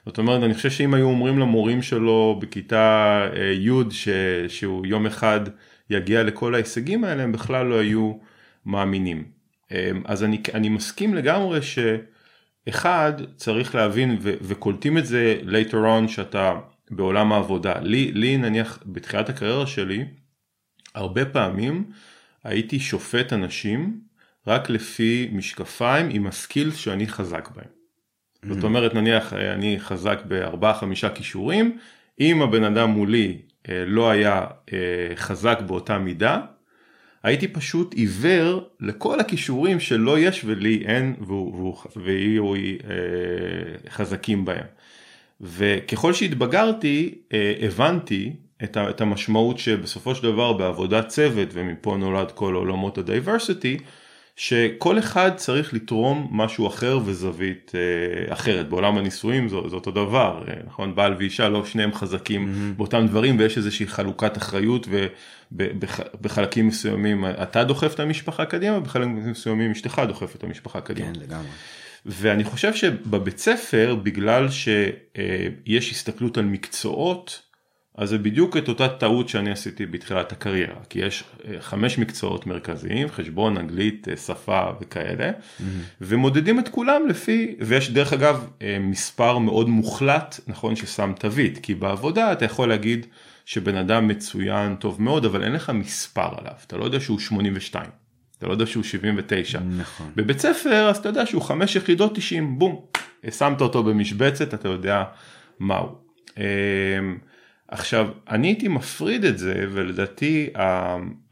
[0.05, 4.09] זאת אומרת, אני חושב שאם היו אומרים למורים שלו בכיתה אה, י' ש,
[4.47, 5.39] שהוא יום אחד
[5.89, 8.13] יגיע לכל ההישגים האלה, הם בכלל לא היו
[8.65, 9.23] מאמינים.
[9.73, 16.07] אה, אז אני, אני מסכים לגמרי שאחד צריך להבין ו, וקולטים את זה later on
[16.07, 16.53] שאתה
[16.91, 17.79] בעולם העבודה.
[17.79, 20.05] לי, לי נניח בתחילת הקריירה שלי,
[20.95, 21.91] הרבה פעמים
[22.43, 23.99] הייתי שופט אנשים
[24.47, 27.65] רק לפי משקפיים עם הסקילס שאני חזק בהם.
[27.65, 28.53] Mm-hmm.
[28.53, 31.77] זאת אומרת נניח אני חזק בארבעה חמישה כישורים,
[32.19, 34.41] אם הבן אדם מולי אה, לא היה
[34.73, 36.41] אה, חזק באותה מידה,
[37.23, 41.15] הייתי פשוט עיוור לכל הכישורים שלא יש ולי אין
[41.95, 42.59] ויהיו אה,
[43.89, 44.65] חזקים בהם.
[45.41, 47.15] וככל שהתבגרתי
[47.61, 53.77] הבנתי את המשמעות שבסופו של דבר בעבודת צוות ומפה נולד כל עולמות הדייברסיטי
[54.35, 60.43] שכל אחד צריך לתרום משהו אחר וזווית אה, אחרת בעולם הנישואים זה, זה אותו דבר
[60.47, 62.77] אה, נכון בעל ואישה לא שניהם חזקים mm-hmm.
[62.77, 64.87] באותם דברים ויש איזושהי חלוקת אחריות
[65.51, 71.13] ובחלקים מסוימים אתה דוחף את המשפחה קדימה בחלקים מסוימים אשתך דוחפת את המשפחה קדימה.
[71.13, 71.47] כן לגמרי.
[72.05, 77.41] ואני חושב שבבית ספר בגלל שיש הסתכלות על מקצועות
[77.97, 82.47] אז זה בדיוק את אותה טעות שאני עשיתי בתחילת הקריירה, כי יש אה, חמש מקצועות
[82.47, 85.63] מרכזיים, חשבון, אנגלית, אה, שפה וכאלה, mm-hmm.
[86.01, 91.75] ומודדים את כולם לפי, ויש דרך אגב אה, מספר מאוד מוחלט, נכון, ששם תווית, כי
[91.75, 93.05] בעבודה אתה יכול להגיד
[93.45, 97.85] שבן אדם מצוין טוב מאוד, אבל אין לך מספר עליו, אתה לא יודע שהוא 82.
[98.37, 99.59] אתה לא יודע שהוא 79.
[99.77, 100.11] נכון.
[100.15, 102.85] בבית ספר אז אתה יודע שהוא 5 יחידות 90 בום
[103.31, 105.03] שמת אותו במשבצת אתה יודע
[105.59, 105.95] מהו.
[107.67, 110.49] עכשיו אני הייתי מפריד את זה ולדעתי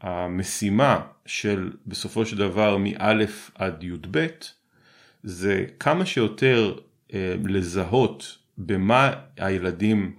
[0.00, 3.24] המשימה של בסופו של דבר מא'
[3.54, 4.26] עד י"ב
[5.22, 6.74] זה כמה שיותר
[7.14, 10.12] אה, לזהות במה הילדים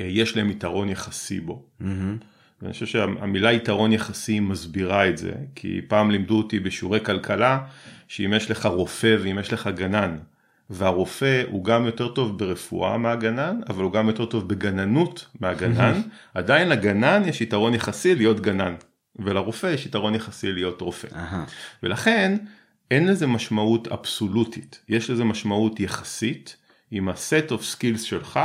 [0.00, 1.64] אה, יש להם יתרון יחסי בו.
[1.80, 1.84] Mm-hmm.
[2.62, 7.66] ואני חושב שהמילה יתרון יחסי מסבירה את זה כי פעם לימדו אותי בשיעורי כלכלה
[8.08, 10.16] שאם יש לך רופא ואם יש לך גנן
[10.70, 16.00] והרופא הוא גם יותר טוב ברפואה מהגנן אבל הוא גם יותר טוב בגננות מהגנן.
[16.34, 18.74] עדיין לגנן יש יתרון יחסי להיות גנן
[19.16, 21.08] ולרופא יש יתרון יחסי להיות רופא.
[21.82, 22.36] ולכן
[22.90, 26.56] אין לזה משמעות אבסולוטית יש לזה משמעות יחסית
[26.90, 28.40] עם ה set of skills שלך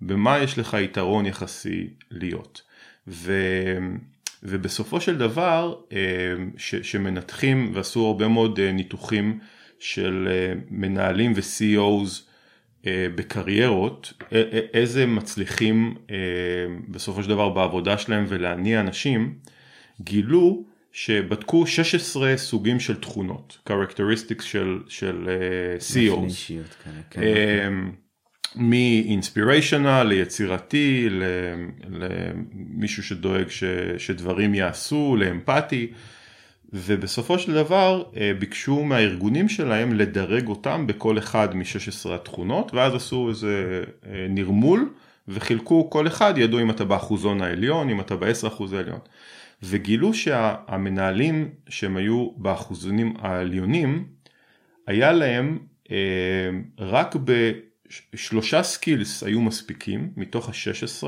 [0.00, 2.62] במה יש לך יתרון יחסי להיות.
[3.08, 3.32] ו...
[4.42, 5.74] ובסופו של דבר
[6.56, 6.74] ש...
[6.74, 9.38] שמנתחים ועשו הרבה מאוד ניתוחים
[9.78, 12.22] של אה, מנהלים ו-CEOs
[12.86, 14.12] אה, בקריירות,
[14.74, 16.16] איזה מצליחים אה,
[16.88, 19.34] בסופו של דבר בעבודה שלהם ולהניע אנשים,
[20.00, 25.28] גילו שבדקו 16 סוגים של תכונות, characteristics של, של
[25.78, 26.52] CEOs.
[27.10, 27.20] כן,
[28.56, 31.08] מ-inspirational ליצירתי,
[31.90, 33.64] למישהו שדואג ש,
[33.98, 35.92] שדברים יעשו, לאמפתי.
[36.72, 43.28] ובסופו של דבר אה, ביקשו מהארגונים שלהם לדרג אותם בכל אחד מ-16 התכונות ואז עשו
[43.28, 44.92] איזה אה, נרמול
[45.28, 48.98] וחילקו כל אחד ידעו אם אתה באחוזון העליון אם אתה ב-10% העליון.
[49.62, 54.06] וגילו שהמנהלים שהם היו באחוזונים העליונים
[54.86, 55.58] היה להם
[55.90, 55.96] אה,
[56.78, 57.16] רק
[58.14, 61.06] בשלושה סקילס היו מספיקים מתוך ה-16.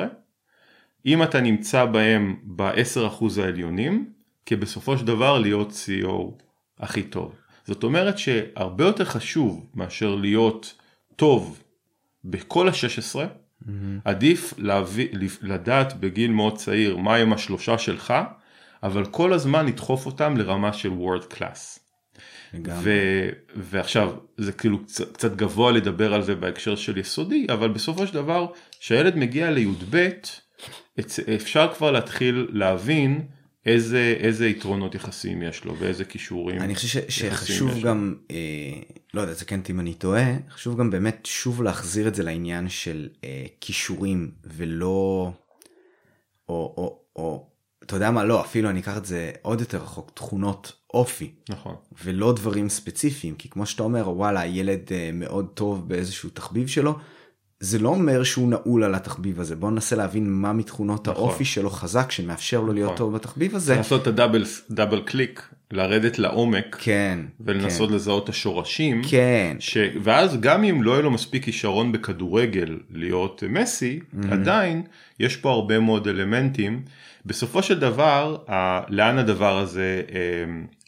[1.07, 4.13] אם אתה נמצא בהם ב-10% העליונים
[4.51, 6.43] כי בסופו של דבר להיות CEO
[6.79, 7.35] הכי טוב.
[7.65, 10.75] זאת אומרת שהרבה יותר חשוב מאשר להיות
[11.17, 11.63] טוב
[12.25, 13.69] בכל ה-16, mm-hmm.
[14.05, 15.09] עדיף להביא,
[15.43, 18.15] לדעת בגיל מאוד צעיר מהם השלושה שלך,
[18.83, 21.79] אבל כל הזמן לדחוף אותם לרמה של וורד קלאס.
[22.83, 28.07] ו- ועכשיו זה כאילו קצת, קצת גבוה לדבר על זה בהקשר של יסודי אבל בסופו
[28.07, 28.47] של דבר
[28.81, 30.09] כשהילד מגיע לי"ב
[31.35, 33.27] אפשר כבר להתחיל להבין
[33.67, 36.63] איזה, איזה יתרונות יחסיים יש לו ואיזה כישורים.
[36.63, 38.37] אני חושב ש, שחשוב גם, אה,
[39.15, 42.69] לא יודע, תקן אותי אם אני טועה, חשוב גם באמת שוב להחזיר את זה לעניין
[42.69, 45.33] של אה, כישורים ולא,
[46.49, 47.47] או, או, או,
[47.85, 51.31] אתה יודע מה, לא, אפילו אני אקח את זה עוד יותר רחוק, תכונות אופי.
[51.49, 51.75] נכון.
[52.05, 56.99] ולא דברים ספציפיים, כי כמו שאתה אומר, וואלה, ילד אה, מאוד טוב באיזשהו תחביב שלו,
[57.61, 61.25] זה לא אומר שהוא נעול על התחביב הזה בוא ננסה להבין מה מתכונות נכון.
[61.25, 62.97] האופי שלו חזק שמאפשר לו להיות נכון.
[62.97, 63.77] טוב בתחביב הזה.
[63.77, 67.95] לעשות את הדאבל דאבל קליק לרדת לעומק כן ולנסות כן.
[67.95, 69.77] לזהות את השורשים כן ש...
[70.03, 74.33] ואז גם אם לא יהיה לו מספיק כישרון בכדורגל להיות מסי mm-hmm.
[74.33, 74.83] עדיין
[75.21, 76.83] יש פה הרבה מאוד אלמנטים
[77.27, 78.81] בסופו של דבר ה...
[78.89, 80.19] לאן הדבר הזה אה,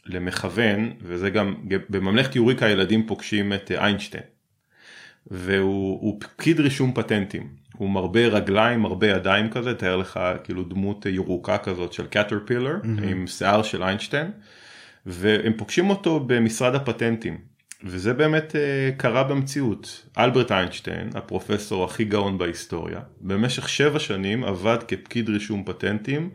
[0.05, 1.55] למכוון וזה גם
[1.89, 4.23] בממלכת יוריקה הילדים פוגשים את איינשטיין.
[5.33, 7.47] והוא פקיד רישום פטנטים.
[7.77, 13.03] הוא מרבה רגליים, מרבה ידיים כזה, תאר לך כאילו דמות ירוקה כזאת של קטרפילר mm-hmm.
[13.03, 14.31] עם שיער של איינשטיין,
[15.05, 17.37] והם פוגשים אותו במשרד הפטנטים.
[17.83, 20.05] וזה באמת uh, קרה במציאות.
[20.17, 26.29] אלברט איינשטיין, הפרופסור הכי גאון בהיסטוריה, במשך שבע שנים עבד כפקיד רישום פטנטים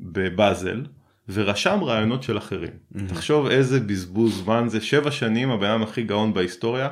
[0.00, 0.82] בבאזל,
[1.28, 2.70] ורשם רעיונות של אחרים.
[2.70, 3.00] Mm-hmm.
[3.08, 6.88] תחשוב איזה בזבוז זמן זה, שבע שנים הבן אדם הכי גאון בהיסטוריה.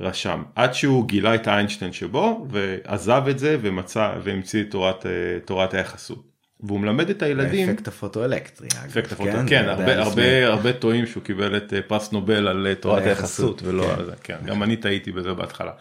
[0.00, 5.10] רשם עד שהוא גילה את איינשטיין שבו ועזב את זה ומצא והמציא את תורת, אה,
[5.44, 6.28] תורת היחסות.
[6.60, 7.70] והוא מלמד את הילדים.
[7.70, 8.68] אפקט הפוטואלקטרי.
[8.86, 12.66] אפקט הפוטואלקטרי, כן, כן הרבה, הרבה, הרבה טועים שהוא קיבל את אה, פרס נובל על
[12.66, 13.98] אה, תורת היחסות ולא כן.
[13.98, 15.72] על זה, כן, גם אני טעיתי בזה בהתחלה.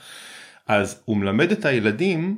[0.68, 2.38] אז הוא מלמד את הילדים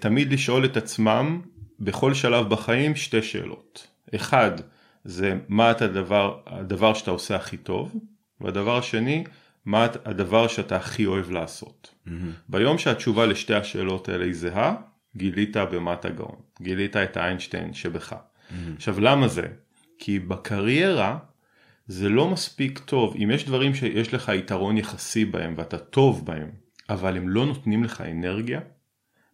[0.00, 1.40] תמיד לשאול את עצמם
[1.80, 3.86] בכל שלב בחיים שתי שאלות.
[4.14, 4.50] אחד
[5.04, 7.94] זה מה את הדבר, הדבר שאתה עושה הכי טוב,
[8.40, 9.24] והדבר השני
[9.64, 11.94] מה הדבר שאתה הכי אוהב לעשות.
[12.06, 12.10] Mm-hmm.
[12.48, 14.74] ביום שהתשובה לשתי השאלות האלה היא זהה,
[15.16, 18.12] גילית במה אתה גאון, גילית את איינשטיין שבך.
[18.12, 18.54] Mm-hmm.
[18.76, 19.46] עכשיו למה זה?
[19.98, 21.18] כי בקריירה
[21.86, 26.50] זה לא מספיק טוב, אם יש דברים שיש לך יתרון יחסי בהם ואתה טוב בהם,
[26.88, 28.60] אבל הם לא נותנים לך אנרגיה,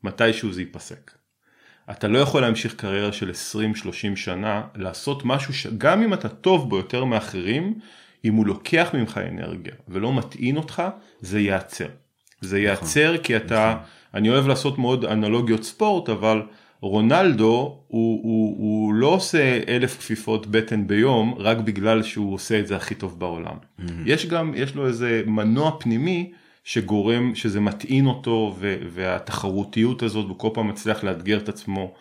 [0.03, 1.21] מתישהו זה ייפסק.
[1.91, 6.77] אתה לא יכול להמשיך קריירה של 20-30 שנה לעשות משהו שגם אם אתה טוב בו
[6.77, 7.79] יותר מאחרים,
[8.25, 10.83] אם הוא לוקח ממך אנרגיה ולא מטעין אותך,
[11.21, 11.89] זה ייעצר.
[12.41, 13.89] זה נכון, ייעצר כי אתה, נכון.
[14.15, 16.43] אני אוהב לעשות מאוד אנלוגיות ספורט, אבל
[16.81, 22.67] רונלדו הוא, הוא, הוא לא עושה אלף כפיפות בטן ביום רק בגלל שהוא עושה את
[22.67, 23.57] זה הכי טוב בעולם.
[23.57, 23.93] Mm-hmm.
[24.07, 26.33] יש גם, יש לו איזה מנוע פנימי
[26.65, 28.57] שגורם, שזה מטעין אותו
[28.93, 31.95] והתחרותיות הזאת, הוא כל פעם מצליח לאתגר את עצמו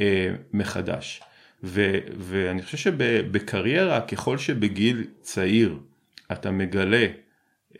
[0.00, 1.22] אה, מחדש.
[1.64, 5.78] ו, ואני חושב שבקריירה, ככל שבגיל צעיר
[6.32, 7.06] אתה מגלה,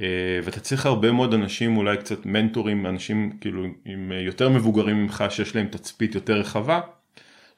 [0.00, 0.06] אה,
[0.44, 5.56] ואתה צריך הרבה מאוד אנשים, אולי קצת מנטורים, אנשים כאילו עם יותר מבוגרים ממך, שיש
[5.56, 6.80] להם תצפית יותר רחבה,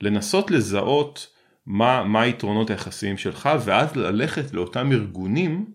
[0.01, 1.35] לנסות לזהות
[1.67, 5.67] מה, מה היתרונות היחסיים שלך, ואז ללכת לאותם ארגונים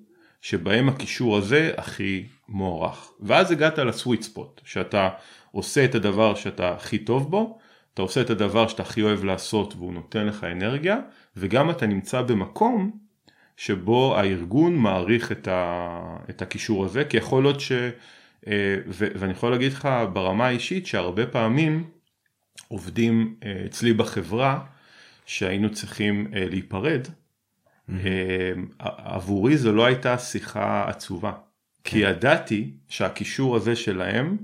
[0.42, 3.12] שבהם הקישור הזה הכי מוערך.
[3.20, 5.10] ואז הגעת לסוויט ספוט, שאתה
[5.52, 7.60] עושה את הדבר שאתה הכי טוב בו,
[7.94, 10.98] אתה עושה את הדבר שאתה הכי אוהב לעשות והוא נותן לך אנרגיה,
[11.38, 12.92] וגם אתה נמצא במקום
[13.58, 17.72] שבו הארגון מעריך את, ה, את הקישור הזה, כי יכול להיות ש...
[18.48, 21.90] אה, ו, ואני יכול להגיד לך ברמה האישית שהרבה פעמים
[22.68, 24.66] עובדים אה, אצלי בחברה
[25.26, 27.94] שהיינו צריכים אה, להיפרד, mm-hmm.
[28.80, 31.92] עבורי זו לא הייתה שיחה עצובה, כן.
[31.92, 34.38] כי ידעתי שהקישור הזה שלהם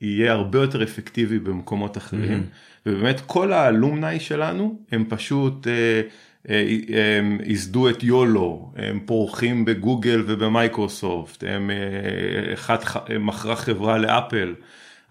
[0.00, 2.86] יהיה הרבה יותר אפקטיבי במקומות אחרים, mm-hmm.
[2.86, 6.00] ובאמת כל האלומני שלנו הם פשוט אה,
[6.48, 12.76] אה, הם ייסדו את יולו, הם פורחים בגוגל ובמייקרוסופט, הם אה, אחד
[13.20, 14.54] מכרה חברה לאפל,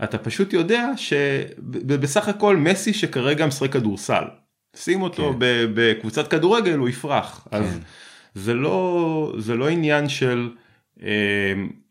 [0.03, 4.23] אתה פשוט יודע שבסך הכל מסי שכרגע משחק כדורסל,
[4.75, 5.37] שים אותו כן.
[5.73, 7.57] בקבוצת כדורגל הוא יפרח, כן.
[7.57, 7.79] אז
[8.35, 10.49] זה לא, זה לא עניין של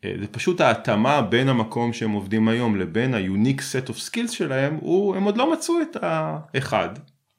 [0.01, 5.15] זה פשוט ההתאמה בין המקום שהם עובדים היום לבין ה-unique set of skills שלהם, הוא,
[5.15, 6.89] הם עוד לא מצאו את האחד,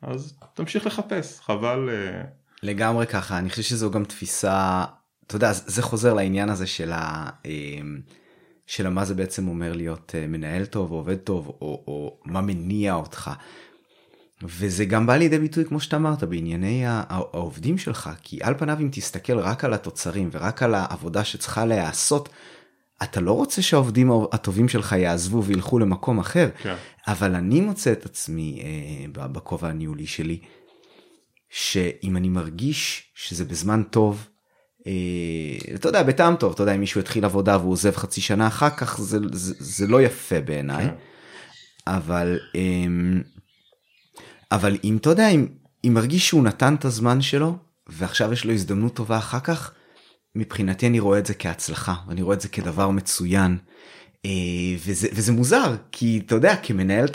[0.03, 1.89] אז תמשיך לחפש, חבל.
[1.93, 2.23] אה,
[2.63, 4.85] לגמרי ככה, אני חושב שזו גם תפיסה,
[5.27, 7.31] אתה יודע, זה חוזר לעניין הזה של ה...
[7.45, 8.01] אמ,
[8.67, 12.41] של מה זה בעצם אומר להיות אה, מנהל טוב או עובד טוב או, או מה
[12.41, 13.31] מניע אותך.
[14.43, 18.89] וזה גם בא לידי ביטוי כמו שאתה אמרת בענייני העובדים שלך כי על פניו אם
[18.93, 22.29] תסתכל רק על התוצרים ורק על העבודה שצריכה להיעשות
[23.03, 26.75] אתה לא רוצה שהעובדים הטובים שלך יעזבו וילכו למקום אחר כן.
[27.07, 30.39] אבל אני מוצא את עצמי אה, בכובע הניהולי שלי
[31.49, 34.29] שאם אני מרגיש שזה בזמן טוב.
[34.87, 34.93] אה,
[35.75, 38.71] אתה יודע בטעם טוב אתה יודע אם מישהו התחיל עבודה והוא עוזב חצי שנה אחר
[38.71, 40.95] כך זה, זה, זה לא יפה בעיניי כן.
[41.87, 42.39] אבל.
[42.55, 42.61] אה,
[44.53, 45.47] אבל אם אתה יודע, אם,
[45.85, 47.57] אם מרגיש שהוא נתן את הזמן שלו,
[47.89, 49.73] ועכשיו יש לו הזדמנות טובה אחר כך,
[50.35, 53.59] מבחינתי אני רואה את זה כהצלחה, אני רואה את זה כדבר מצוין.
[54.25, 54.31] אה,
[54.87, 57.07] וזה, וזה מוזר, כי אתה יודע, כמנהל,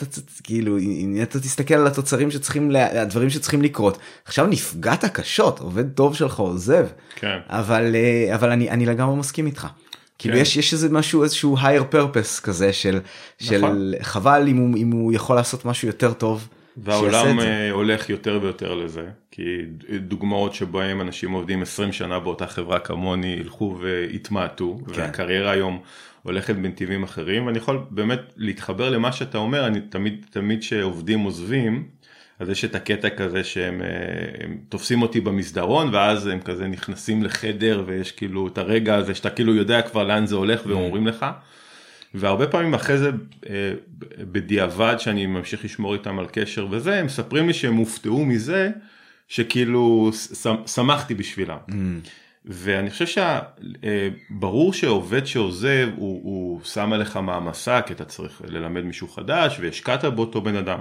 [0.44, 6.16] כאילו, אם אתה תסתכל על התוצרים שצריכים, הדברים שצריכים לקרות, עכשיו נפגעת קשות, עובד טוב
[6.16, 7.38] שלך עוזב, כן.
[7.48, 9.68] אבל, אה, אבל אני, אני לגמרי מסכים איתך.
[10.18, 10.42] כאילו כן.
[10.42, 13.00] יש יש איזה משהו איזשהו higher purpose כזה של
[13.42, 13.60] נכון.
[13.60, 16.48] של חבל אם הוא, אם הוא יכול לעשות משהו יותר טוב
[16.78, 19.42] והעולם אה, הולך יותר ויותר לזה, כי
[20.00, 25.02] דוגמאות שבהם אנשים עובדים 20 שנה באותה חברה כמוני ילכו ויתמעטו, כן.
[25.02, 25.80] והקריירה היום
[26.24, 31.84] הולכת בנתיבים אחרים, ואני יכול באמת להתחבר למה שאתה אומר, אני תמיד תמיד שעובדים עוזבים,
[32.40, 33.88] אז יש את הקטע כזה שהם אה,
[34.70, 39.56] תופסים אותי במסדרון ואז הם כזה נכנסים לחדר ויש כאילו את הרגע הזה שאתה כאילו
[39.56, 41.26] יודע כבר לאן זה הולך ואומרים לך.
[42.16, 43.10] והרבה פעמים אחרי זה
[43.50, 43.74] אה,
[44.20, 48.72] בדיעבד שאני ממשיך לשמור איתם על קשר וזה הם מספרים לי שהם הופתעו מזה
[49.28, 50.12] שכאילו
[50.66, 51.58] שמחתי בשבילם.
[51.70, 51.74] Mm.
[52.46, 58.82] ואני חושב שברור אה, שעובד שעוזב הוא, הוא שם עליך מעמסה כי אתה צריך ללמד
[58.82, 60.80] מישהו חדש והשקעת באותו בן אדם.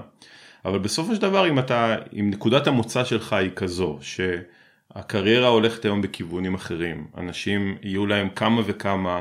[0.64, 6.03] אבל בסופו של דבר אם אתה אם נקודת המוצא שלך היא כזו שהקריירה הולכת היום
[6.03, 9.20] בכיוונים אחרים אנשים יהיו להם כמה וכמה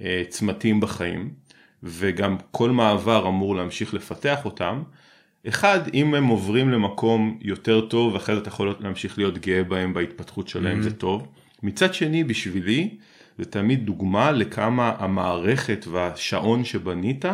[0.00, 1.30] אה, צמתים בחיים
[1.82, 4.82] וגם כל מעבר אמור להמשיך לפתח אותם.
[5.48, 9.94] אחד, אם הם עוברים למקום יותר טוב ואחרי זה אתה יכול להמשיך להיות גאה בהם
[9.94, 10.82] בהתפתחות שלהם mm-hmm.
[10.82, 11.28] זה טוב.
[11.62, 12.96] מצד שני בשבילי
[13.38, 17.24] זה תמיד דוגמה לכמה המערכת והשעון שבנית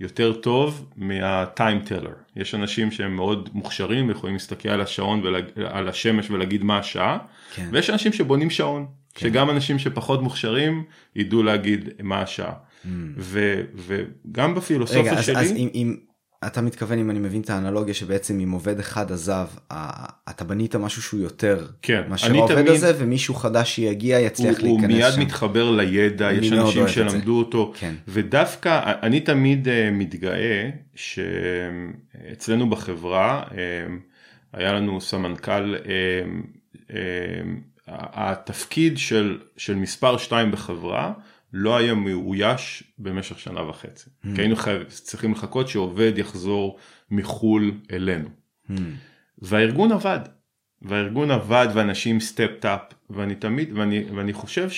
[0.00, 2.12] יותר טוב מהטיים טלר.
[2.36, 5.22] יש אנשים שהם מאוד מוכשרים ויכולים להסתכל על השעון
[5.56, 7.18] ועל השמש ולהגיד מה השעה
[7.54, 7.68] כן.
[7.72, 8.86] ויש אנשים שבונים שעון.
[9.14, 9.28] כן.
[9.28, 10.84] שגם אנשים שפחות מוכשרים
[11.16, 12.52] ידעו להגיד מה השעה.
[12.84, 12.88] Mm.
[13.16, 15.36] ו, וגם בפילוסופיה רגע, שלי.
[15.36, 15.96] אז, אז אם, אם
[16.46, 19.46] אתה מתכוון אם אני מבין את האנלוגיה שבעצם אם עובד אחד עזב
[20.30, 24.68] אתה בנית משהו שהוא יותר כן, מאשר העובד תמיד, הזה ומישהו חדש שיגיע יצליח הוא,
[24.68, 25.20] להיכנס הוא מיד שם.
[25.20, 27.94] מתחבר לידע יש אנשים שלמדו אותו כן.
[28.08, 33.54] ודווקא אני תמיד uh, מתגאה שאצלנו בחברה uh,
[34.52, 36.90] היה לנו סמנכ"ל uh,
[37.88, 41.12] התפקיד של, של מספר 2 בחברה
[41.58, 44.10] לא היה מאויש במשך שנה וחצי.
[44.10, 44.28] Mm.
[44.34, 46.78] כי היינו חייב, צריכים לחכות שעובד יחזור
[47.10, 48.28] מחו"ל אלינו.
[48.70, 48.72] Mm.
[49.38, 50.20] והארגון עבד.
[50.82, 52.80] והארגון עבד ואנשים סטפט אפ
[53.10, 54.68] ואני תמיד ואני, ואני חושב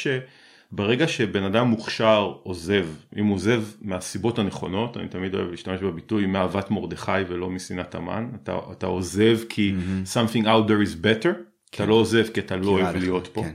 [0.73, 6.27] ברגע שבן אדם מוכשר עוזב, אם הוא עוזב מהסיבות הנכונות, אני תמיד אוהב להשתמש בביטוי
[6.27, 10.07] מאהבת מרדכי ולא משנאת המן, אתה, אתה עוזב כי mm-hmm.
[10.15, 11.35] something out there is better,
[11.73, 11.85] כן.
[11.85, 13.43] אתה לא עוזב כי אתה לא אוהב להיות פה.
[13.43, 13.55] כן.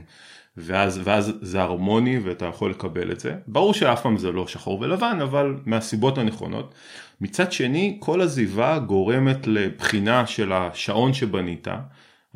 [0.56, 3.34] ואז, ואז זה הרמוני ואתה יכול לקבל את זה.
[3.46, 6.74] ברור שאף פעם זה לא שחור ולבן, אבל מהסיבות הנכונות.
[7.20, 11.68] מצד שני, כל עזיבה גורמת לבחינה של השעון שבנית.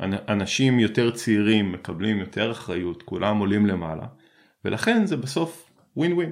[0.01, 4.05] אנשים יותר צעירים מקבלים יותר אחריות, כולם עולים למעלה,
[4.65, 6.31] ולכן זה בסוף ווין ווין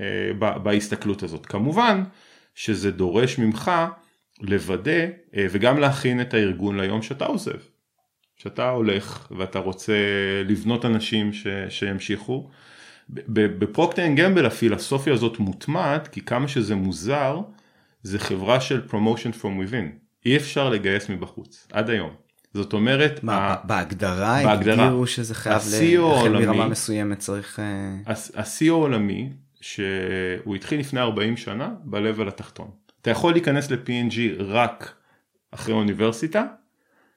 [0.00, 0.32] אה,
[0.62, 1.46] בהסתכלות הזאת.
[1.46, 2.02] כמובן
[2.54, 3.70] שזה דורש ממך
[4.40, 5.06] לוודא
[5.36, 7.58] אה, וגם להכין את הארגון ליום שאתה עוזב.
[8.36, 9.94] שאתה הולך ואתה רוצה
[10.44, 12.50] לבנות אנשים ש, שימשיכו.
[13.08, 17.40] בפרוקטר גמבל הפילוסופיה הזאת מוטמעת כי כמה שזה מוזר
[18.02, 22.10] זה חברה של promotion from within אי אפשר לגייס מבחוץ עד היום.
[22.54, 23.56] זאת אומרת מה, ה...
[23.64, 31.00] בהגדרה, בהגדרה הגדירו שזה חייב החל מרמה מסוימת צריך אה, השיא העולמי שהוא התחיל לפני
[31.00, 32.70] 40 שנה ב-level התחתון
[33.02, 34.94] אתה יכול להיכנס ל-PNG רק
[35.50, 36.44] אחרי אוניברסיטה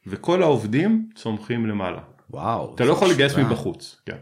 [0.07, 2.01] וכל העובדים צומחים למעלה.
[2.29, 2.75] וואו.
[2.75, 4.01] אתה לא יכול לגייס מבחוץ.
[4.05, 4.17] כן.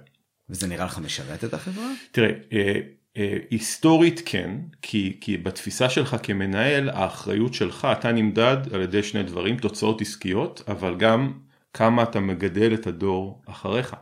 [0.49, 1.91] וזה נראה לך משרת את החברה?
[2.11, 2.79] תראה, אה,
[3.17, 4.51] אה, היסטורית כן,
[4.81, 10.63] כי, כי בתפיסה שלך כמנהל האחריות שלך אתה נמדד על ידי שני דברים, תוצאות עסקיות,
[10.67, 11.33] אבל גם
[11.73, 13.95] כמה אתה מגדל את הדור אחריך.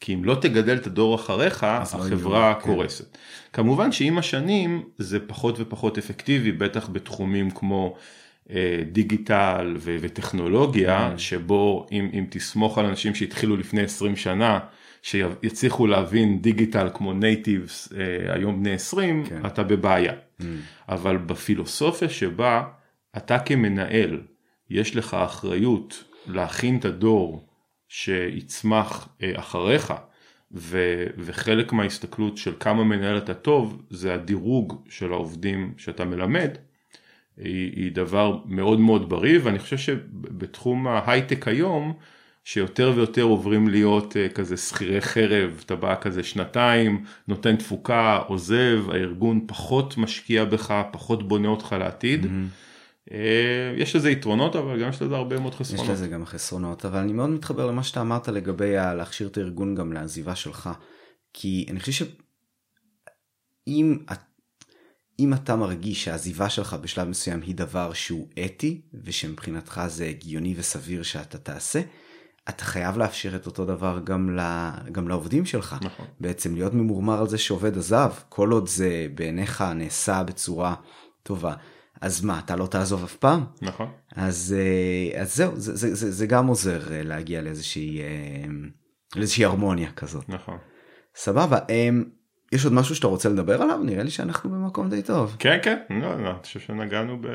[0.00, 3.12] כי אם לא תגדל את הדור אחריך, לא החברה לא קורסת.
[3.12, 3.18] כן.
[3.52, 7.96] כמובן שעם השנים זה פחות ופחות אפקטיבי, בטח בתחומים כמו
[8.92, 11.18] דיגיטל ו- וטכנולוגיה, mm.
[11.18, 14.58] שבו אם, אם תסמוך על אנשים שהתחילו לפני 20 שנה,
[15.02, 19.46] שיצליחו להבין דיגיטל כמו natives אה, היום בני 20, כן.
[19.46, 20.12] אתה בבעיה.
[20.12, 20.44] Mm.
[20.88, 22.62] אבל בפילוסופיה שבה
[23.16, 24.20] אתה כמנהל,
[24.70, 27.48] יש לך אחריות להכין את הדור
[27.88, 29.92] שיצמח אה, אחריך,
[30.52, 36.50] ו- וחלק מההסתכלות של כמה מנהל אתה טוב, זה הדירוג של העובדים שאתה מלמד.
[37.36, 41.92] היא, היא דבר מאוד מאוד בריא ואני חושב שבתחום ההייטק היום
[42.44, 48.90] שיותר ויותר עוברים להיות uh, כזה שכירי חרב, אתה בא כזה שנתיים, נותן תפוקה, עוזב,
[48.90, 52.24] הארגון פחות משקיע בך, פחות בונה אותך לעתיד.
[52.24, 53.08] Mm-hmm.
[53.76, 55.84] יש לזה יתרונות אבל גם יש לזה הרבה מאוד חסרונות.
[55.84, 59.74] יש לזה גם חסרונות אבל אני מאוד מתחבר למה שאתה אמרת לגבי להכשיר את הארגון
[59.74, 60.70] גם לעזיבה שלך.
[61.32, 62.06] כי אני חושב
[63.66, 64.18] שאם את
[65.18, 71.02] אם אתה מרגיש שהעזיבה שלך בשלב מסוים היא דבר שהוא אתי ושמבחינתך זה הגיוני וסביר
[71.02, 71.80] שאתה תעשה,
[72.48, 74.70] אתה חייב לאפשר את אותו דבר גם, ל...
[74.92, 75.76] גם לעובדים שלך.
[75.82, 76.06] נכון.
[76.20, 80.74] בעצם להיות ממורמר על זה שעובד עזב, כל עוד זה בעיניך נעשה בצורה
[81.22, 81.54] טובה.
[82.00, 83.44] אז מה, אתה לא תעזוב אף פעם?
[83.62, 83.88] נכון.
[84.16, 88.44] אז, אה, אז זהו, זה, זה, זה, זה גם עוזר אה, להגיע לאיזושהי, אה,
[89.16, 90.28] לאיזושהי הרמוניה כזאת.
[90.28, 90.58] נכון.
[91.16, 91.58] סבבה.
[92.54, 93.78] יש עוד משהו שאתה רוצה לדבר עליו?
[93.84, 95.36] נראה לי שאנחנו במקום די טוב.
[95.38, 97.26] כן כן, לא, לא, אני חושב שנגענו ב...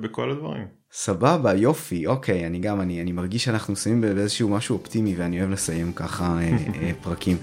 [0.00, 0.66] בכל הדברים.
[0.92, 5.50] סבבה, יופי, אוקיי, אני גם, אני, אני מרגיש שאנחנו מסיימים באיזשהו משהו אופטימי ואני אוהב
[5.50, 7.36] לסיים ככה אה, אה, פרקים.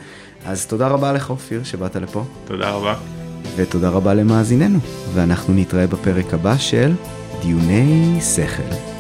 [0.46, 2.26] אז תודה רבה לך אופיר שבאת לפה.
[2.46, 2.96] תודה רבה.
[3.56, 4.80] ותודה רבה למאזיננו,
[5.14, 6.92] ואנחנו נתראה בפרק הבא של
[7.42, 8.91] דיוני שכל.